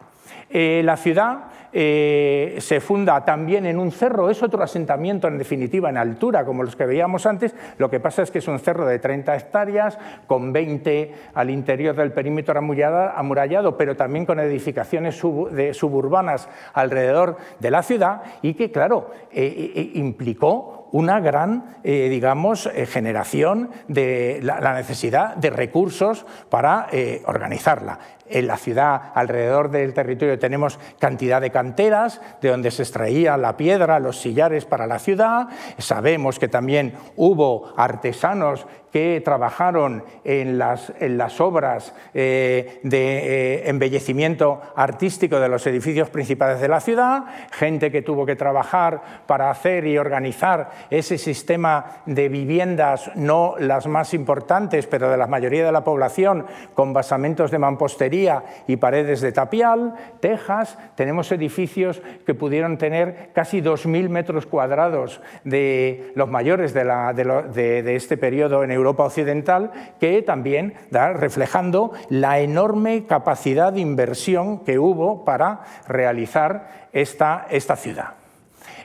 [0.53, 5.89] Eh, la ciudad eh, se funda también en un cerro, es otro asentamiento en definitiva
[5.89, 8.85] en altura, como los que veíamos antes, lo que pasa es que es un cerro
[8.85, 9.97] de 30 hectáreas,
[10.27, 17.83] con 20 al interior del perímetro amurallado, pero también con edificaciones suburbanas alrededor de la
[17.83, 26.25] ciudad y que, claro, eh, implicó una gran, digamos, generación de la, necesidad de recursos
[26.49, 26.89] para
[27.23, 27.97] organizarla.
[28.31, 33.57] En la ciudad, alrededor del territorio, tenemos cantidad de canteras de donde se extraía la
[33.57, 35.49] piedra, los sillares para la ciudad.
[35.77, 40.91] Sabemos que también hubo artesanos que trabajaron en las,
[41.39, 48.01] obras eh, de eh, embellecimiento artístico de los edificios principales de la ciudad, gente que
[48.01, 54.87] tuvo que trabajar para hacer y organizar ese sistema de viviendas, no las más importantes,
[54.87, 58.20] pero de la mayoría de la población, con basamentos de mampostería
[58.67, 60.77] y paredes de tapial, tejas.
[60.95, 68.63] Tenemos edificios que pudieron tener casi 2.000 metros cuadrados de los mayores de, este periodo
[68.63, 76.87] en Europa Occidental, que también reflejando la enorme capacidad de inversión que hubo para realizar
[76.93, 78.20] esta, esta ciudad.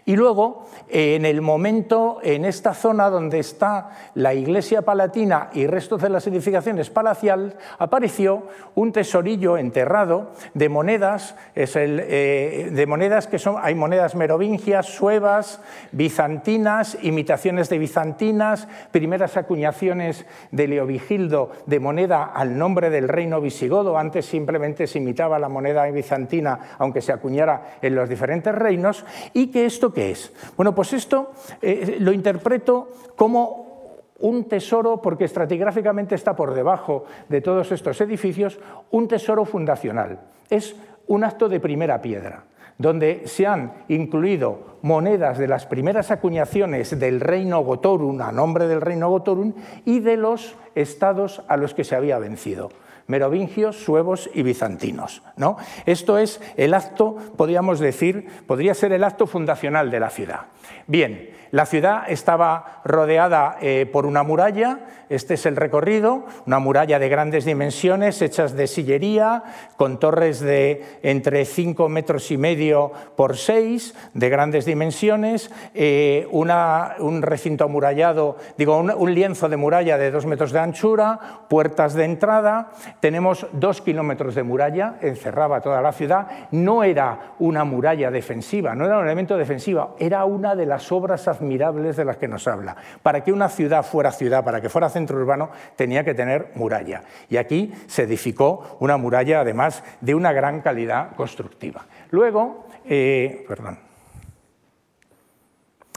[0.08, 6.00] Y luego, en el momento, en esta zona donde está la iglesia palatina y restos
[6.00, 8.44] de las edificaciones palaciales, apareció
[8.76, 14.86] un tesorillo enterrado de monedas, es el, eh, de monedas que son, hay monedas merovingias,
[14.86, 23.40] suevas, bizantinas, imitaciones de bizantinas, primeras acuñaciones de Leovigildo de moneda al nombre del reino
[23.40, 29.04] visigodo, antes simplemente se imitaba la moneda bizantina, aunque se acuñara en los diferentes reinos,
[29.32, 30.30] y que esto ¿Qué es?
[30.58, 31.30] Bueno, pues esto
[31.62, 38.58] eh, lo interpreto como un tesoro, porque estratigráficamente está por debajo de todos estos edificios,
[38.90, 40.20] un tesoro fundacional.
[40.50, 40.76] Es
[41.06, 42.44] un acto de primera piedra
[42.76, 48.82] donde se han incluido monedas de las primeras acuñaciones del reino Gotorun, a nombre del
[48.82, 49.54] reino Gotorun,
[49.86, 52.68] y de los estados a los que se había vencido
[53.06, 55.22] merovingios, suevos y bizantinos.
[55.36, 55.56] ¿no?
[55.84, 60.40] Esto es el acto, podríamos decir, podría ser el acto fundacional de la ciudad.
[60.86, 66.98] Bien, la ciudad estaba rodeada eh, por una muralla, este es el recorrido, una muralla
[66.98, 69.44] de grandes dimensiones, hechas de sillería,
[69.76, 77.22] con torres de entre 5 metros y medio por 6, de grandes dimensiones, eh, un
[77.22, 82.72] recinto amurallado, digo, un, lienzo de muralla de 2 metros de anchura, puertas de entrada,
[83.00, 88.86] tenemos 2 kilómetros de muralla, encerraba toda la ciudad, no era una muralla defensiva, no
[88.86, 92.76] era un elemento defensivo, era una de las obras admirables de las que nos habla.
[93.02, 97.02] Para que una ciudad fuera ciudad, para que fuera centro urbano, tenía que tener muralla.
[97.28, 101.86] Y aquí se edificó una muralla, además, de una gran calidad constructiva.
[102.10, 103.78] Luego, eh, perdón.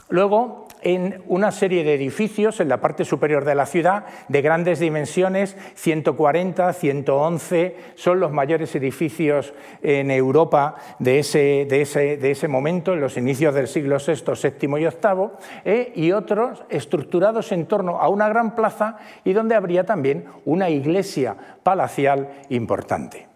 [0.08, 4.78] Luego, en una serie de edificios en la parte superior de la ciudad de grandes
[4.78, 12.48] dimensiones, 140, 111, son los mayores edificios en Europa de ese, de ese, de ese
[12.48, 14.22] momento, en los inicios del siglo VI,
[14.60, 15.30] VII y VIII,
[15.64, 20.70] eh, y otros estructurados en torno a una gran plaza y donde habría también una
[20.70, 23.29] iglesia palacial importante.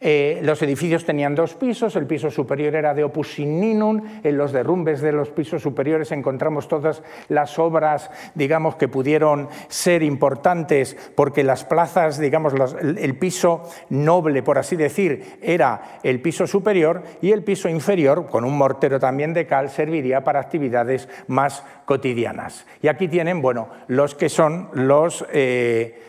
[0.00, 4.52] Eh, los edificios tenían dos pisos, el piso superior era de opus signinum, en los
[4.52, 11.42] derrumbes de los pisos superiores encontramos todas las obras, digamos, que pudieron ser importantes porque
[11.42, 17.42] las plazas, digamos, el piso noble, por así decir, era el piso superior y el
[17.42, 22.66] piso inferior, con un mortero también de cal, serviría para actividades más cotidianas.
[22.82, 25.26] Y aquí tienen, bueno, los que son los...
[25.32, 26.04] Eh,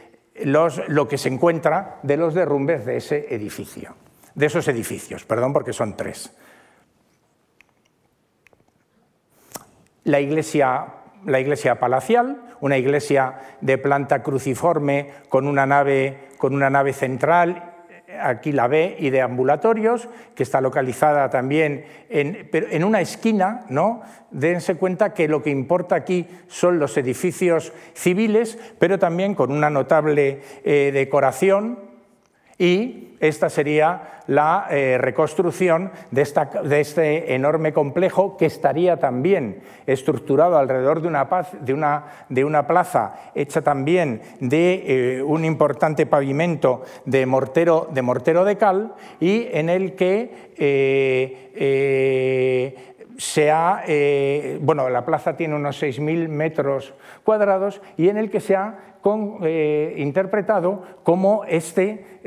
[0.45, 3.95] lo que se encuentra de los derrumbes de ese edificio,
[4.35, 6.35] de esos edificios, perdón, porque son tres.
[10.03, 10.87] La iglesia,
[11.25, 17.68] la iglesia palacial, una iglesia de planta cruciforme con una nave, con una nave central
[18.21, 24.01] aquí la ve, y de ambulatorios, que está localizada también en, en una esquina, ¿no?
[24.31, 29.69] Dense cuenta que lo que importa aquí son los edificios civiles, pero también con una
[29.69, 31.88] notable eh, decoración
[32.59, 36.21] y esta sería la eh, reconstrucción de,
[36.79, 45.23] este enorme complejo que estaría también estructurado alrededor de una, plaza hecha también de eh,
[45.23, 52.75] un importante pavimento de mortero, de cal y en el que eh,
[53.17, 53.51] se
[54.61, 56.93] bueno, la plaza tiene unos 6.000 metros
[57.25, 58.88] cuadrados y en el que se ha
[59.41, 62.19] eh, interpretado como este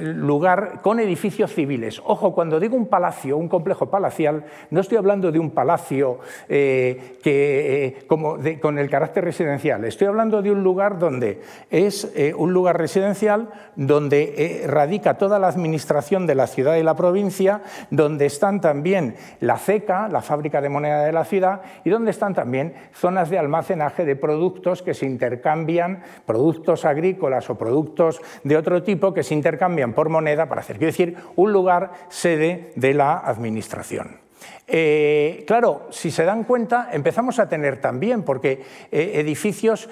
[0.00, 2.00] lugar con edificios civiles.
[2.06, 6.18] Ojo, cuando digo un palacio, un complejo palacial, no estoy hablando de un palacio
[6.48, 12.78] que, como con el carácter residencial, estoy hablando de un lugar donde es un lugar
[12.78, 19.14] residencial donde radica toda la administración de la ciudad y la provincia, donde están también
[19.40, 23.38] la CECA, la fábrica de moneda de la ciudad, y donde están también zonas de
[23.38, 25.81] almacenaje de productos que se intercambian,
[26.26, 30.92] productos agrícolas o productos de otro tipo que se intercambian por moneda para hacer, quiero
[30.92, 34.22] decir, un lugar sede de la administración.
[34.66, 39.88] Eh, claro, si se dan cuenta, empezamos a tener también, porque eh, edificios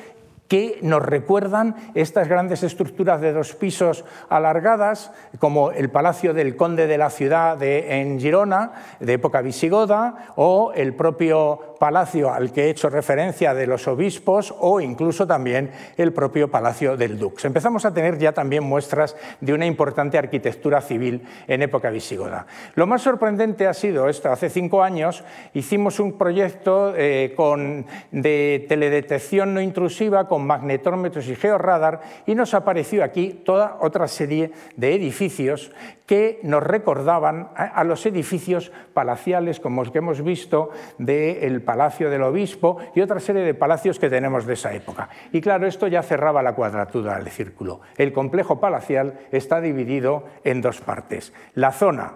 [0.49, 6.89] que nos recuerdan estas grandes estructuras de dos pisos alargadas, como el Palacio del Conde
[6.89, 12.71] de la Ciudad en Girona, de época visigoda, o el propio palacio al que he
[12.71, 17.47] hecho referencia de los obispos, o incluso también el propio Palacio del Dux.
[17.47, 22.47] Empezamos a tener ya también muestras de una importante arquitectura civil en época visigoda.
[22.75, 24.31] Lo más sorprendente ha sido esto.
[24.31, 25.25] Hace cinco años
[25.55, 32.53] hicimos un proyecto eh, con, de teledetección no intrusiva con magnetómetros y georradar y nos
[32.53, 35.73] apareció aquí toda otra serie de edificios
[36.05, 42.25] que nos recordaban a los edificios palaciales como los que hemos visto del Palacio del
[42.25, 45.09] Obispo y otra serie de palacios que tenemos de esa época.
[45.31, 47.81] Y claro, esto ya cerraba la cuadratura del círculo.
[47.97, 51.33] El complejo palacial está dividido en dos partes.
[51.55, 52.15] La zona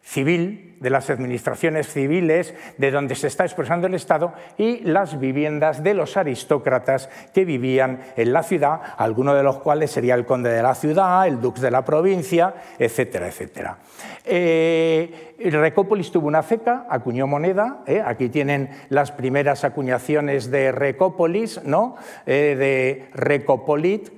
[0.00, 5.82] civil, de las administraciones civiles, de donde se está expresando el Estado, y las viviendas
[5.82, 10.50] de los aristócratas que vivían en la ciudad, alguno de los cuales sería el conde
[10.50, 13.78] de la ciudad, el dux de la provincia, etcétera, etcétera.
[14.24, 18.02] Eh, Recópolis tuvo una feca, acuñó moneda, ¿eh?
[18.04, 21.96] aquí tienen las primeras acuñaciones de Recópolis, ¿no?
[22.26, 24.10] Eh, de Recopolit,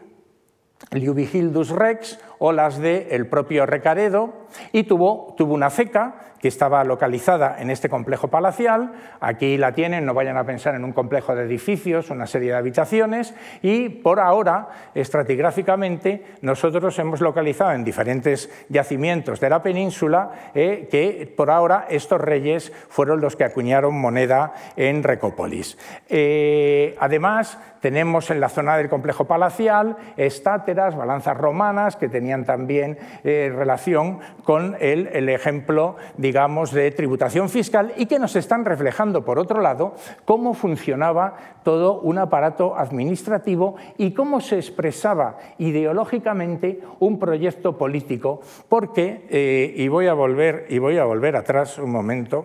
[0.93, 7.57] Liubigildus Rex, o las del propio Recaredo, y tuvo, tuvo una ceca que estaba localizada
[7.59, 8.93] en este complejo palacial.
[9.21, 12.57] Aquí la tienen, no vayan a pensar en un complejo de edificios, una serie de
[12.57, 20.89] habitaciones, y por ahora, estratigráficamente, nosotros hemos localizado en diferentes yacimientos de la península eh,
[20.91, 25.79] que por ahora estos reyes fueron los que acuñaron moneda en Recópolis.
[26.09, 32.99] Eh, además, tenemos en la zona del complejo palacial estáteras, balanzas romanas que tenían también
[33.25, 35.97] eh, relación con el, el ejemplo,
[36.29, 39.95] digamos, de tributación fiscal y que nos están reflejando, por otro lado,
[40.27, 49.27] cómo funcionaba todo un aparato administrativo y cómo se expresaba ideológicamente un proyecto político, porque,
[49.31, 52.45] eh, y, voy a volver, y voy a volver atrás un momento,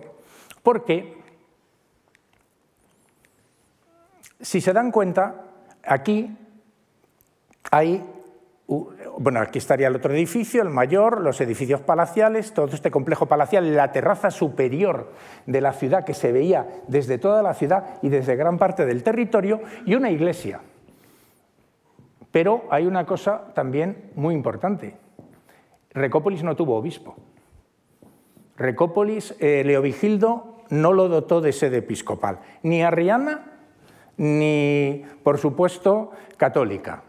[0.62, 1.22] porque
[4.40, 5.40] Si se dan cuenta,
[5.86, 6.36] aquí
[7.70, 8.04] hay,
[8.66, 13.74] bueno, aquí estaría el otro edificio, el mayor, los edificios palaciales, todo este complejo palacial,
[13.76, 15.12] la terraza superior
[15.46, 19.02] de la ciudad que se veía desde toda la ciudad y desde gran parte del
[19.02, 20.60] territorio, y una iglesia.
[22.30, 24.96] Pero hay una cosa también muy importante.
[25.92, 27.16] Recópolis no tuvo obispo.
[28.56, 33.50] Recópolis, eh, Leovigildo no lo dotó de sede episcopal, ni Arriana
[34.16, 37.02] ni, por supuesto, católica.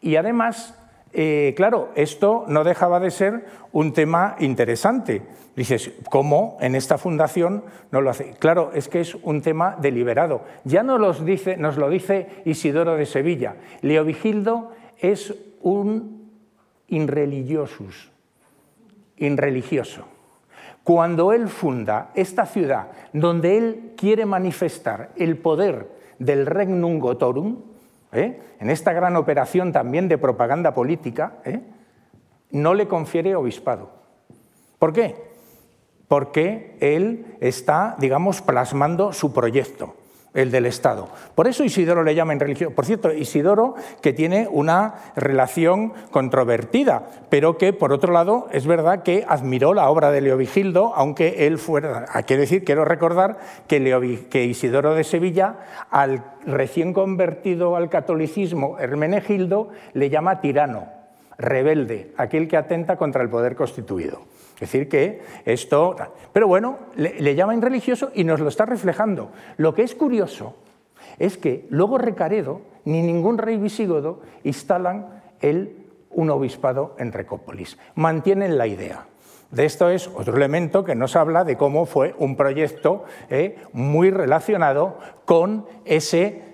[0.00, 0.74] Y además,
[1.12, 5.22] eh, claro, esto no dejaba de ser un tema interesante.
[5.56, 8.34] Dices, ¿cómo en esta fundación no lo hace?
[8.38, 10.42] Claro, es que es un tema deliberado.
[10.64, 13.56] Ya nos, los dice, nos lo dice Isidoro de Sevilla.
[13.82, 16.30] Leovigildo es un
[16.88, 18.10] inreligiosus,
[19.16, 20.04] inreligioso.
[20.84, 27.67] Cuando él funda esta ciudad donde él quiere manifestar el poder del Regnum Gotorum,
[28.12, 28.40] ¿eh?
[28.60, 31.60] en esta gran operación también de propaganda política, ¿eh?
[32.50, 33.90] no le confiere obispado.
[34.78, 35.16] ¿Por qué?
[36.08, 39.97] Porque él está, digamos, plasmando su proyecto
[40.34, 41.08] el del Estado.
[41.34, 42.72] Por eso Isidoro le llama en religión.
[42.72, 49.02] Por cierto, Isidoro que tiene una relación controvertida, pero que por otro lado es verdad
[49.02, 52.06] que admiró la obra de Leovigildo, aunque él fuera.
[52.12, 55.56] Ah, quiero decir, quiero recordar que, que Isidoro de Sevilla,
[55.90, 60.88] al recién convertido al catolicismo Hermenegildo, le llama tirano,
[61.36, 64.22] rebelde, aquel que atenta contra el poder constituido.
[64.58, 65.94] Es decir, que esto...
[66.32, 69.30] Pero bueno, le, llaman religioso y nos lo está reflejando.
[69.56, 70.56] Lo que es curioso
[71.20, 77.78] es que luego Recaredo ni ningún rey visigodo instalan el, un obispado en Recópolis.
[77.94, 79.06] Mantienen la idea.
[79.52, 84.10] De esto es otro elemento que nos habla de cómo fue un proyecto eh, muy
[84.10, 86.47] relacionado con ese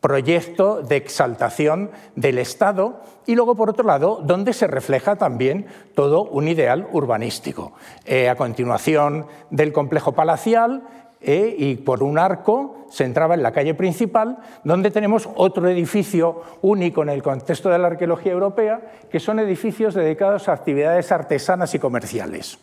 [0.00, 6.24] proyecto de exaltación del Estado y luego, por otro lado, donde se refleja también todo
[6.24, 7.72] un ideal urbanístico.
[8.06, 10.82] Eh, a continuación del complejo palacial
[11.20, 16.42] eh, y por un arco se entraba en la calle principal, donde tenemos otro edificio
[16.62, 18.80] único en el contexto de la arqueología europea,
[19.10, 22.58] que son edificios dedicados a actividades artesanas y comerciales.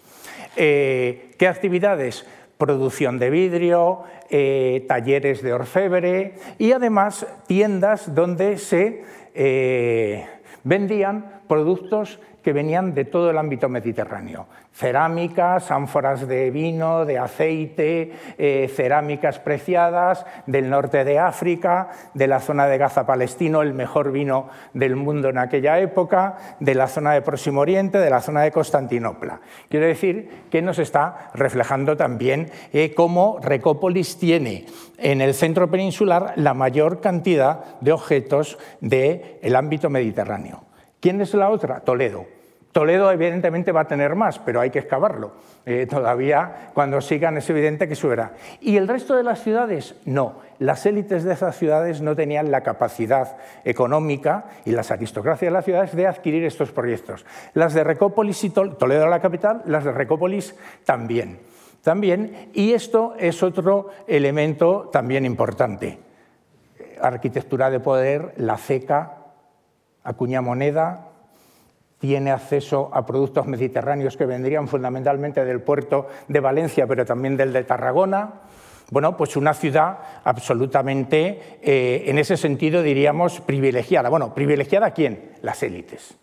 [0.56, 2.26] Eh, ¿Qué actividades?
[2.58, 9.04] Producción de vidrio, eh, talleres de orfebre y además tiendas donde se
[9.34, 10.26] eh,
[10.64, 18.14] vendían productos que venían de todo el ámbito mediterráneo cerámicas, ánforas de vino, de aceite,
[18.38, 24.14] eh, cerámicas preciadas del norte de África, de la zona de Gaza palestino, el mejor
[24.14, 28.44] vino del mundo en aquella época, de la zona de Próximo Oriente, de la zona
[28.44, 29.42] de Constantinopla.
[29.68, 34.68] Quiero decir que nos está reflejando también eh, cómo Recópolis tiene
[35.00, 40.64] en el centro peninsular la mayor cantidad de objetos del ámbito mediterráneo.
[41.02, 41.82] ¿Quién es la otra?
[41.82, 42.37] Toledo.
[42.78, 45.32] Toledo evidentemente va a tener más, pero hay que excavarlo.
[45.66, 48.34] Eh, todavía cuando sigan es evidente que subirá.
[48.62, 49.96] ¿Y el resto de las ciudades?
[50.06, 50.42] No.
[50.60, 53.36] Las élites de esas ciudades no tenían la capacidad
[53.66, 57.26] económica y las aristocracias de las ciudades de adquirir estos proyectos.
[57.56, 60.54] Las de Recópolis y Toledo la capital, las de Recópolis
[60.86, 61.40] también.
[61.82, 65.98] También, y esto es otro elemento también importante.
[67.02, 69.18] Arquitectura de poder, la ceca,
[70.04, 71.07] acuña moneda,
[72.00, 77.54] tiene acceso a productos mediterráneos que vendrían fundamentalmente del puerto de Valencia, pero también del
[77.54, 78.42] de Tarragona.
[78.90, 84.10] Bueno, pues una ciudad absolutamente, eh, en ese sentido, diríamos, privilegiada.
[84.10, 85.32] Bueno, ¿privilegiada quién?
[85.42, 86.18] Las élites.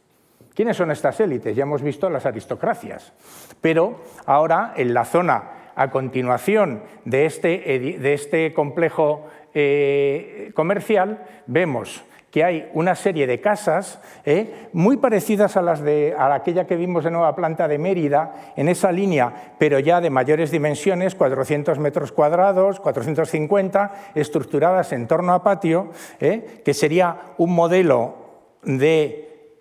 [0.55, 1.57] ¿Quiénes son estas élites?
[1.57, 3.13] Ya hemos visto las aristocracias.
[3.61, 12.05] Pero ahora, en la zona a continuación de este, de este complejo eh, comercial, vemos
[12.35, 14.67] que hay una serie de casas ¿eh?
[14.73, 18.69] muy parecidas a, las de, a aquella que vimos de Nueva Planta de Mérida, en
[18.69, 25.45] esa línea, pero ya de mayores dimensiones, 400 metros cuadrados, 450, estructuradas en torno a
[25.45, 26.61] patio, ¿eh?
[26.65, 28.17] que sería un modelo
[28.65, 29.53] de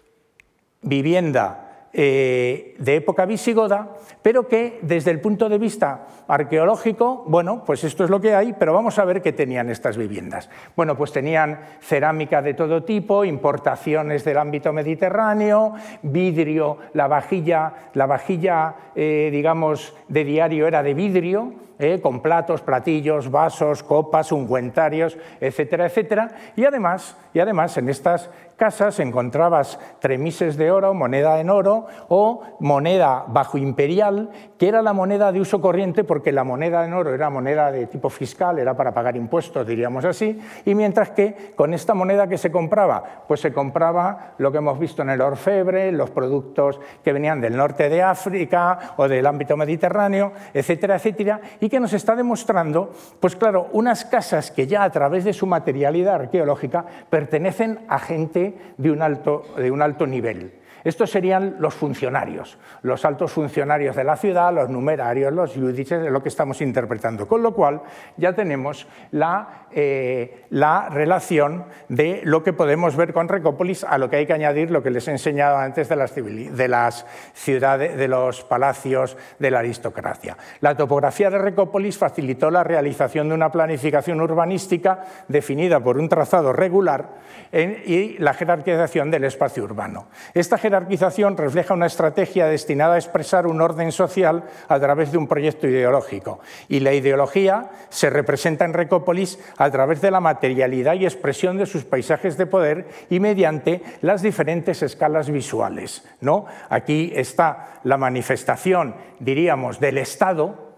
[0.81, 1.62] vivienda
[1.93, 8.03] eh, de época visigoda, pero que desde el punto de vista arqueológico, bueno, pues esto
[8.03, 10.49] es lo que hay, pero vamos a ver qué tenían estas viviendas.
[10.75, 18.07] Bueno, pues tenían cerámica de todo tipo, importaciones del ámbito mediterráneo, vidrio, la vajilla, la
[18.07, 25.17] vajilla eh, digamos, de diario era de vidrio, eh, con platos, platillos, vasos, copas, ungüentarios,
[25.41, 26.31] etcétera, etcétera.
[26.55, 32.41] Y además, y además en estas casas encontrabas tremises de oro, moneda en oro o
[32.59, 37.13] moneda bajo imperial, que era la moneda de uso corriente porque la moneda en oro
[37.13, 41.73] era moneda de tipo fiscal, era para pagar impuestos, diríamos así, y mientras que con
[41.73, 45.91] esta moneda que se compraba, pues se compraba lo que hemos visto en el orfebre,
[45.91, 51.69] los productos que venían del norte de África o del ámbito mediterráneo, etcétera, etcétera, y
[51.69, 56.15] que nos está demostrando, pues claro, unas casas que ya a través de su materialidad
[56.15, 58.42] arqueológica pertenecen a gente
[58.77, 60.51] de un alto, de un alto nivel.
[60.83, 66.21] Estos serían los funcionarios, los altos funcionarios de la ciudad, los numerarios, los judices, lo
[66.21, 67.27] que estamos interpretando.
[67.27, 67.81] Con lo cual
[68.17, 74.09] ya tenemos la, eh, la relación de lo que podemos ver con Recópolis, a lo
[74.09, 77.97] que hay que añadir lo que les he enseñado antes de las, de las ciudades,
[77.97, 80.37] de los palacios de la aristocracia.
[80.61, 86.53] La topografía de Recópolis facilitó la realización de una planificación urbanística definida por un trazado
[86.53, 87.09] regular
[87.51, 90.07] y la jerarquización del espacio urbano.
[90.33, 95.27] Esta jerarquización refleja una estrategia destinada a expresar un orden social a través de un
[95.27, 96.39] proyecto ideológico.
[96.67, 101.67] Y la ideología se representa en Recópolis a través de la materialidad y expresión de
[101.67, 106.09] sus paisajes de poder y mediante las diferentes escalas visuales.
[106.21, 106.47] ¿no?
[106.69, 110.73] Aquí está la manifestación, diríamos, del Estado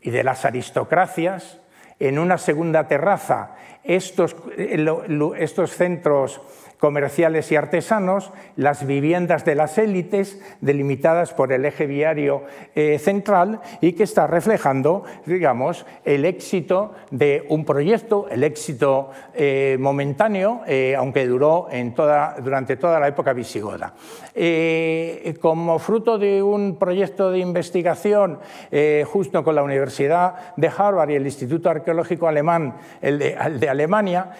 [0.00, 1.60] y de las aristocracias
[1.98, 4.86] en una segunda terraza estos, eh,
[5.38, 6.40] estos centros
[6.82, 12.42] comerciales y artesanos, las viviendas de las élites delimitadas por el eje viario
[12.74, 19.76] eh, central y que está reflejando, digamos, el éxito de un proyecto, el éxito eh,
[19.78, 21.68] momentáneo, eh, aunque duró
[22.42, 23.94] durante toda la época visigoda.
[25.40, 28.38] Como fruto de un proyecto de investigación
[29.06, 34.30] justo con la Universidad de Harvard y el Instituto Arqueológico Alemán, el de Alemania,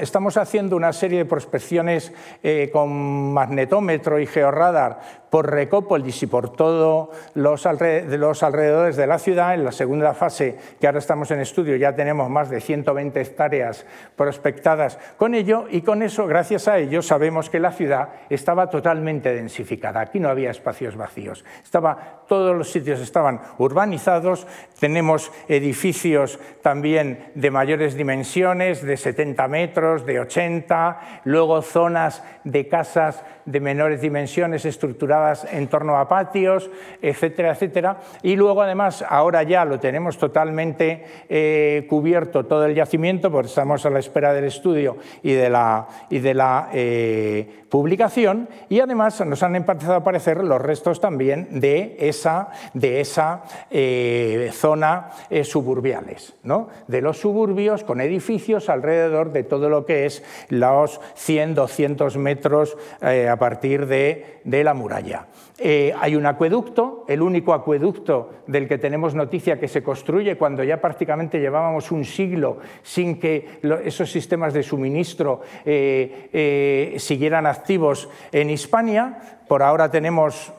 [0.00, 2.12] estamos haciendo una serie de prospecciones
[2.42, 9.54] eh, con magnetómetro y georradar por Recópolis y por todos los, alrededores de la ciudad.
[9.54, 13.84] En la segunda fase, que ahora estamos en estudio, ya tenemos más de 120 hectáreas
[14.14, 19.34] prospectadas con ello y con eso, gracias a ello, sabemos que la ciudad estaba totalmente
[19.34, 20.02] densificada.
[20.02, 21.44] Aquí no había espacios vacíos.
[21.64, 24.46] Estaba, todos los sitios estaban urbanizados.
[24.78, 33.22] Tenemos edificios también de mayores dimensiones, de 70 metros, de 80, luego zonas de casas
[33.46, 36.70] de menores dimensiones estructuradas en torno a patios,
[37.02, 37.98] etcétera, etcétera.
[38.22, 43.84] Y luego, además, ahora ya lo tenemos totalmente eh, cubierto todo el yacimiento, porque estamos
[43.84, 48.48] a la espera del estudio y de la, y de la eh, publicación.
[48.68, 51.96] Y además nos han empezado a aparecer los restos también de
[52.74, 55.10] de esa eh, zona
[55.42, 56.68] suburbiales, ¿no?
[56.86, 62.76] de los suburbios con edificios alrededor de todo lo que es los 100, 200 metros
[63.00, 65.26] a partir de, la muralla.
[65.58, 70.64] Eh, hay un acueducto, el único acueducto del que tenemos noticia que se construye cuando
[70.64, 78.08] ya prácticamente llevábamos un siglo sin que esos sistemas de suministro eh, eh, siguieran activos
[78.32, 79.38] en Hispania.
[79.46, 80.52] Por ahora tenemos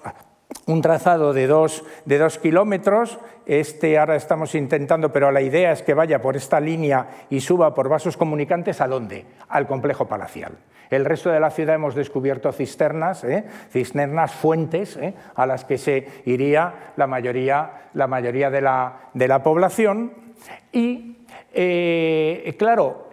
[0.66, 3.20] un trazado de dos, de dos, kilómetros.
[3.46, 7.74] Este ahora estamos intentando, pero la idea es que vaya por esta línea y suba
[7.74, 8.82] por vasos comunicantes.
[8.82, 9.26] ¿A dónde?
[9.48, 10.58] Al complejo palacial.
[10.90, 13.44] El resto de la ciudad hemos descubierto cisternas, ¿eh?
[13.72, 15.14] cisternas, fuentes, ¿eh?
[15.36, 20.14] a las que se iría la mayoría, la mayoría de, la, de, la, población.
[20.72, 21.18] Y,
[21.54, 23.10] eh, claro,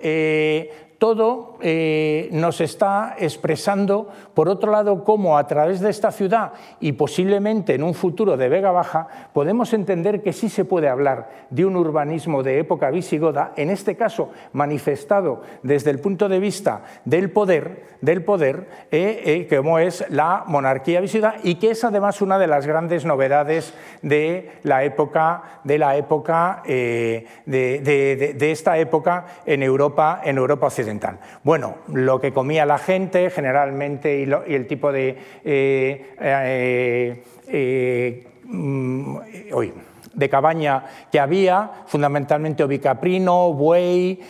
[1.03, 6.93] todo eh, nos está expresando, por otro lado, cómo a través de esta ciudad y
[6.93, 11.65] posiblemente en un futuro de Vega Baja, podemos entender que sí se puede hablar de
[11.65, 17.33] un urbanismo de época visigoda, en este caso manifestado desde el punto de vista del
[17.33, 22.39] poder, del poder eh, eh, como es la monarquía visigoda y que es además una
[22.39, 29.65] de las grandes novedades de la época, de, la época, de, de esta época en
[29.65, 30.92] Europa, en Europa occidental.
[31.43, 35.19] Bueno, lo que comía la gente generalmente y, el tipo de...
[35.45, 39.17] Eh, eh, eh, mm,
[40.15, 44.21] de cabaña que había, fundamentalmente ovicaprino, buey,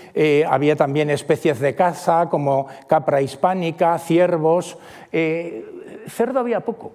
[0.48, 4.78] había también especies de caza como capra hispánica, ciervos.
[5.10, 6.92] cerdo había poco.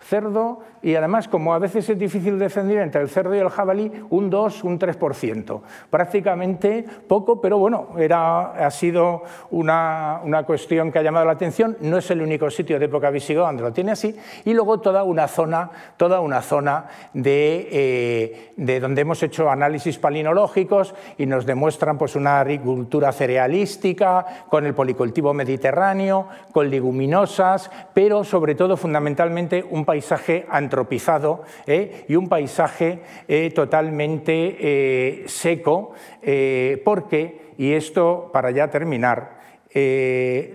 [0.00, 3.90] Cerdo y además, como a veces es difícil defender entre el cerdo y el jabalí,
[4.10, 5.60] un 2, un 3%.
[5.90, 11.76] Prácticamente poco, pero bueno, era, ha sido una, una, cuestión que ha llamado la atención.
[11.80, 14.16] No es el único sitio de época visigoda donde lo tiene así.
[14.44, 19.98] Y luego toda una zona, toda una zona de, eh, de donde hemos hecho análisis
[19.98, 28.24] palinológicos y nos demuestran pues, una agricultura cerealística, con el policultivo mediterráneo, con leguminosas, pero
[28.24, 32.04] sobre todo, fundamentalmente, un paisaje antropizado ¿eh?
[32.08, 35.92] y un paisaje eh, totalmente eh, seco,
[36.84, 39.38] porque, y esto para ya terminar,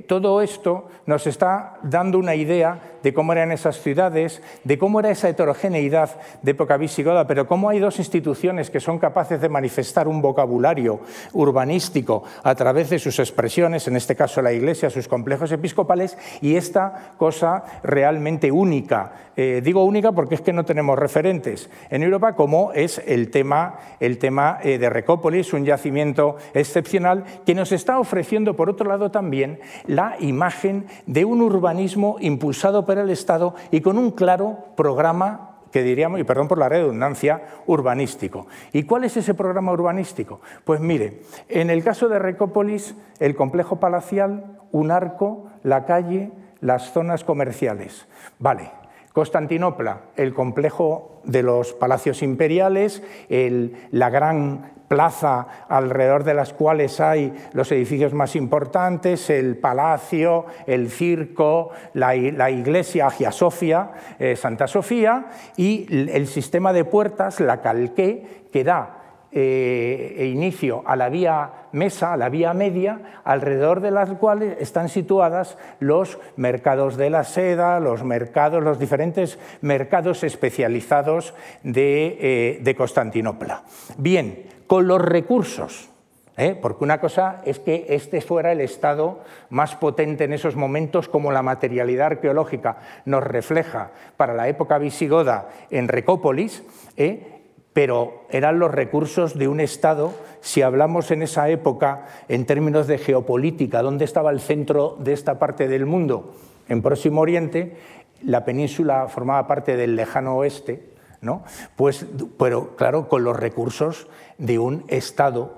[0.07, 5.11] todo esto nos está dando una idea de cómo eran esas ciudades, de cómo era
[5.11, 6.09] esa heterogeneidad
[6.41, 11.01] de época visigoda, pero cómo hay dos instituciones que son capaces de manifestar un vocabulario
[11.33, 16.55] urbanístico a través de sus expresiones, en este caso la Iglesia, sus complejos episcopales, y
[16.55, 19.13] esta cosa realmente única.
[19.35, 23.79] Eh, digo única porque es que no tenemos referentes en Europa, como es el tema,
[23.99, 29.11] el tema eh, de Recópolis, un yacimiento excepcional que nos está ofreciendo, por otro lado,
[29.11, 35.49] también la imagen de un urbanismo impulsado por el Estado y con un claro programa
[35.71, 38.45] que diríamos, y perdón por la redundancia, urbanístico.
[38.71, 40.39] ¿Y cuál es ese programa urbanístico?
[40.63, 46.31] Pues mire, en el caso de Recópolis, el complejo palacial, un arco, la calle,
[46.61, 48.07] las zonas comerciales.
[48.37, 48.71] Vale.
[49.13, 57.33] Constantinopla, el complejo de los palacios imperiales, la gran plaza alrededor de las cuales hay
[57.53, 63.89] los edificios más importantes, el palacio, el circo, la, iglesia Agia Sofia,
[64.19, 65.25] eh, Santa Sofía,
[65.57, 68.99] y el sistema de puertas, la calqué, que da
[69.31, 74.57] eh, e inicio a la vía mesa, a la vía media, alrededor de las cuales
[74.59, 81.33] están situadas los mercados de la seda, los mercados, los diferentes mercados especializados
[81.63, 83.63] de, eh, de Constantinopla.
[83.97, 85.89] Bien, con los recursos.
[86.37, 86.57] ¿eh?
[86.59, 89.19] Porque una cosa es que este fuera el estado
[89.49, 95.49] más potente en esos momentos, como la materialidad arqueológica nos refleja para la época visigoda
[95.69, 96.63] en Recópolis,
[96.97, 97.41] ¿eh?
[97.73, 102.99] pero eran los recursos de un Estado, si hablamos en esa época en términos de
[102.99, 106.35] geopolítica, dónde estaba el centro de esta parte del mundo,
[106.69, 107.75] en Próximo Oriente,
[108.21, 111.43] la península formaba parte del lejano oeste, ¿no?
[111.75, 112.05] pues,
[112.37, 114.07] pero claro, con los recursos
[114.37, 115.53] de un Estado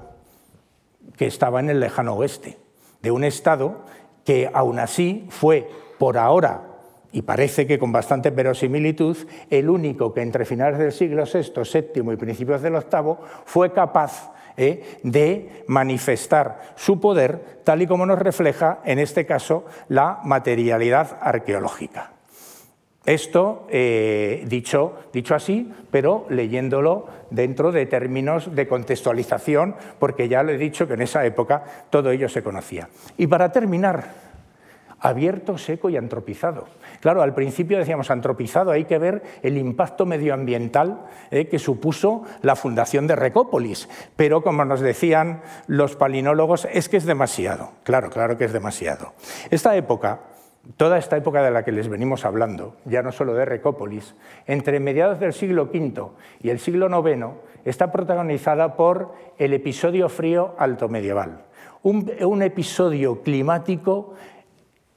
[1.17, 2.57] que estaba en el lejano oeste,
[3.01, 3.85] de un Estado
[4.23, 5.69] que aún así fue
[5.99, 6.63] por ahora,
[7.11, 9.15] y parece que con bastante verosimilitud,
[9.49, 11.61] el único que entre finales del siglo VI,
[11.93, 13.15] VII y principios del VIII
[13.45, 14.99] fue capaz ¿eh?
[15.03, 22.14] de manifestar su poder, tal y como nos refleja, en este caso, la materialidad arqueológica.
[23.05, 30.51] Esto eh, dicho, dicho así, pero leyéndolo dentro de términos de contextualización, porque ya lo
[30.51, 32.89] he dicho que en esa época todo ello se conocía.
[33.17, 34.25] Y para terminar,
[34.99, 36.65] abierto, seco y antropizado.
[36.99, 42.55] Claro, al principio decíamos antropizado, hay que ver el impacto medioambiental eh, que supuso la
[42.55, 48.37] fundación de Recópolis, pero como nos decían los palinólogos, es que es demasiado, claro, claro
[48.37, 49.13] que es demasiado.
[49.51, 50.21] Esta época,
[50.77, 54.15] toda esta época de la que les venimos hablando, ya no solo de Recópolis,
[54.47, 56.07] entre mediados del siglo V
[56.41, 57.27] y el siglo IX,
[57.65, 61.45] está protagonizada por el episodio frío alto medieval,
[61.83, 64.15] un episodio climático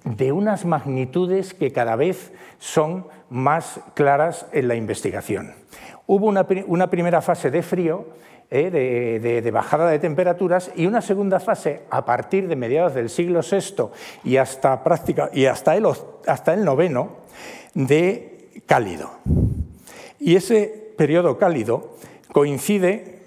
[0.04, 5.54] de unas magnitudes que cada vez son más claras en la investigación.
[6.06, 8.06] Hubo una, primera fase de frío,
[8.50, 13.40] eh, de, bajada de temperaturas, y una segunda fase a partir de mediados del siglo
[13.40, 13.90] VI
[14.24, 15.86] y hasta, práctica, y hasta, el,
[16.26, 17.18] hasta el noveno
[17.74, 19.10] de cálido.
[20.18, 21.96] Y ese periodo cálido
[22.32, 23.18] coincide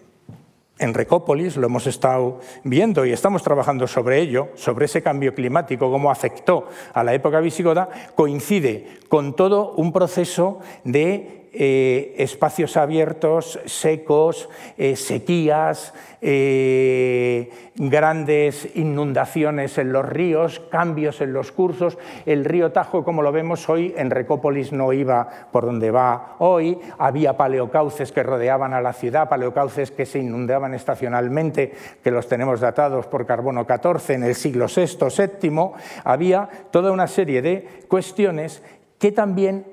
[0.79, 5.91] en Recópolis, lo hemos estado viendo y estamos trabajando sobre ello, sobre ese cambio climático,
[5.91, 13.59] cómo afectó a la época visigoda, coincide con todo un proceso de eh, espacios abiertos,
[13.65, 14.47] secos,
[14.77, 21.97] eh, sequías, eh, grandes inundaciones en los ríos, cambios en los cursos.
[22.25, 26.79] El río Tajo, como lo vemos hoy, en Recópolis no iba por donde va hoy.
[26.97, 32.61] Había paleocauces que rodeaban a la ciudad, paleocauces que se inundaban estacionalmente, que los tenemos
[32.61, 35.07] datados por carbono 14 en el siglo VI,
[35.41, 35.71] VII.
[36.05, 38.63] Había toda una serie de cuestiones
[38.97, 39.65] que también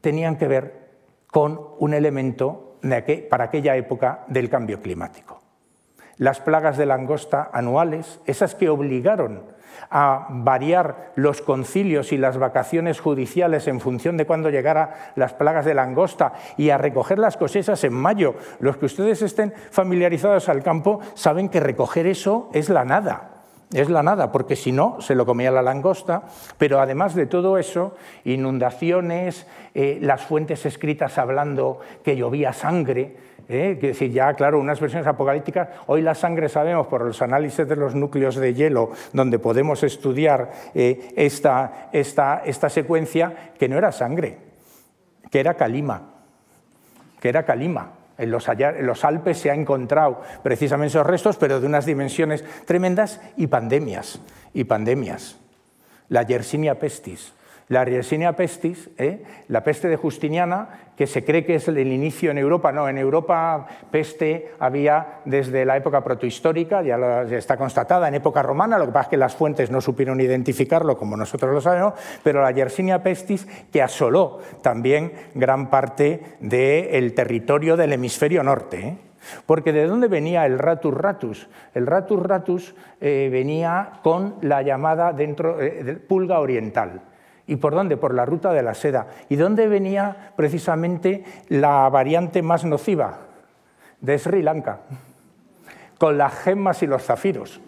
[0.00, 0.77] tenían que ver
[1.38, 2.80] con un elemento
[3.30, 5.40] para aquella época del cambio climático.
[6.16, 9.44] Las plagas de langosta anuales, esas que obligaron
[9.88, 15.64] a variar los concilios y las vacaciones judiciales en función de cuándo llegara las plagas
[15.64, 18.34] de langosta y a recoger las cosechas en mayo.
[18.58, 23.37] Los que ustedes estén familiarizados al campo saben que recoger eso es la nada
[23.72, 26.22] es la nada, porque si no, se lo comía la langosta,
[26.56, 33.16] pero además de todo eso, inundaciones, eh, las fuentes escritas hablando que llovía sangre,
[33.48, 37.68] eh, que decir, ya, claro, unas versiones apocalípticas, hoy la sangre sabemos por los análisis
[37.68, 43.76] de los núcleos de hielo, donde podemos estudiar eh, esta, esta, esta secuencia, que no
[43.76, 44.38] era sangre,
[45.30, 46.02] que era calima,
[47.20, 47.97] que era calima.
[48.18, 53.46] En los, Alpes se han encontrado precisamente esos restos, pero de unas dimensiones tremendas y
[53.46, 54.20] pandemias.
[54.52, 55.38] Y pandemias.
[56.08, 57.32] La Yersinia pestis,
[57.68, 59.22] la Yersinia pestis, ¿eh?
[59.46, 62.72] la peste de Justiniana, que se cree que es el inicio en Europa.
[62.72, 68.76] No, en Europa peste había desde la época protohistórica, ya, está constatada, en época romana,
[68.78, 71.94] lo que pasa es que las fuentes no supieron identificarlo como nosotros lo sabemos,
[72.24, 78.80] pero la Yersinia pestis que asoló también gran parte del territorio del hemisferio norte.
[78.80, 78.98] ¿eh?
[79.46, 81.48] Porque ¿de dónde venía el ratus ratus?
[81.74, 85.58] El ratus ratus eh, venía con la llamada dentro,
[86.08, 87.02] pulga oriental.
[87.48, 87.96] ¿Y por dónde?
[87.96, 89.08] Por la ruta de la seda.
[89.28, 93.18] ¿Y dónde venía precisamente la variante más nociva?
[94.00, 94.80] De Sri Lanka,
[95.98, 97.60] con las gemas y los zafiros.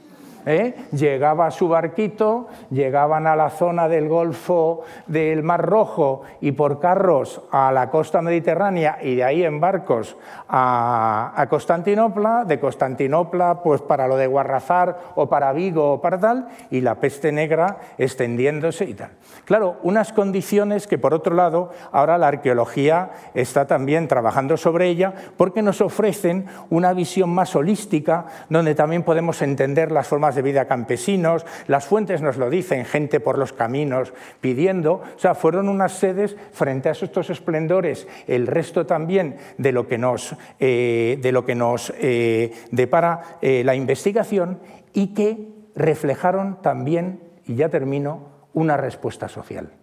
[0.53, 0.75] ¿Eh?
[0.93, 7.43] llegaba su barquito, llegaban a la zona del Golfo del Mar Rojo y por carros
[7.51, 10.17] a la costa mediterránea y de ahí en barcos
[10.49, 16.19] a, a Constantinopla, de Constantinopla pues para lo de Guarrazar o para Vigo o para
[16.19, 19.11] tal, y la peste negra extendiéndose y tal.
[19.45, 25.15] Claro, unas condiciones que por otro lado ahora la arqueología está también trabajando sobre ella
[25.37, 30.67] porque nos ofrecen una visión más holística donde también podemos entender las formas de vida
[30.67, 35.93] campesinos, las fuentes nos lo dicen, gente por los caminos pidiendo, o sea, fueron unas
[35.93, 41.45] sedes frente a estos esplendores, el resto también de lo que nos, eh, de lo
[41.45, 44.61] que nos eh, depara eh, la investigación
[44.93, 49.80] y que reflejaron también, y ya termino, una respuesta social.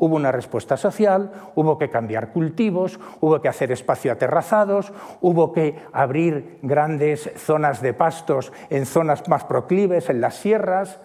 [0.00, 5.74] Hubo una respuesta social, hubo que cambiar cultivos, hubo que hacer espacio aterrazados, hubo que
[5.92, 11.00] abrir grandes zonas de pastos en zonas más proclives, en las sierras.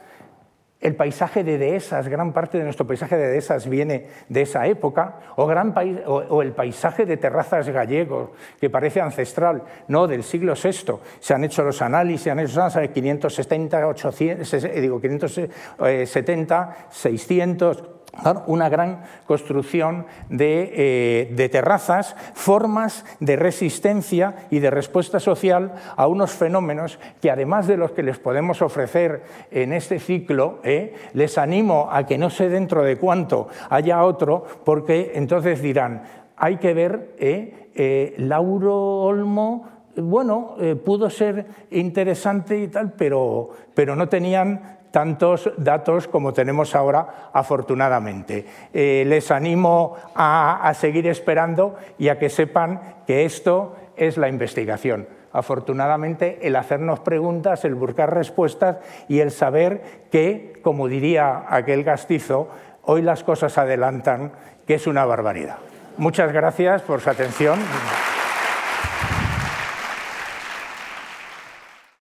[0.80, 5.16] el paisaje de dehesas, gran parte de nuestro paisaje de dehesas viene de esa época,
[5.38, 8.30] o, el paisaje de terrazas gallegos,
[8.60, 11.00] que parece ancestral, no, del siglo VI.
[11.20, 18.03] Se han hecho los análisis, se han hecho los 570, 800, digo, 570, 600
[18.46, 26.32] una gran construcción eh, de, terrazas, formas de resistencia y de respuesta social a unos
[26.32, 31.90] fenómenos que además de los que les podemos ofrecer en este ciclo, eh, les animo
[31.92, 36.04] a que no sé dentro de cuánto haya otro, porque entonces dirán,
[36.38, 44.10] hay que ver, eh, Lauro Olmo bueno, pudo ser interesante y tal, pero, pero no
[44.10, 48.46] tenían tantos datos como tenemos ahora, afortunadamente.
[48.72, 55.08] Eh, les animo a, seguir esperando y a que sepan que esto es la investigación.
[55.32, 62.50] Afortunadamente, el hacernos preguntas, el buscar respuestas y el saber que, como diría aquel gastizo,
[62.84, 64.32] hoy las cosas adelantan,
[64.68, 65.58] que es una barbaridad.
[65.98, 67.58] Muchas gracias por su atención.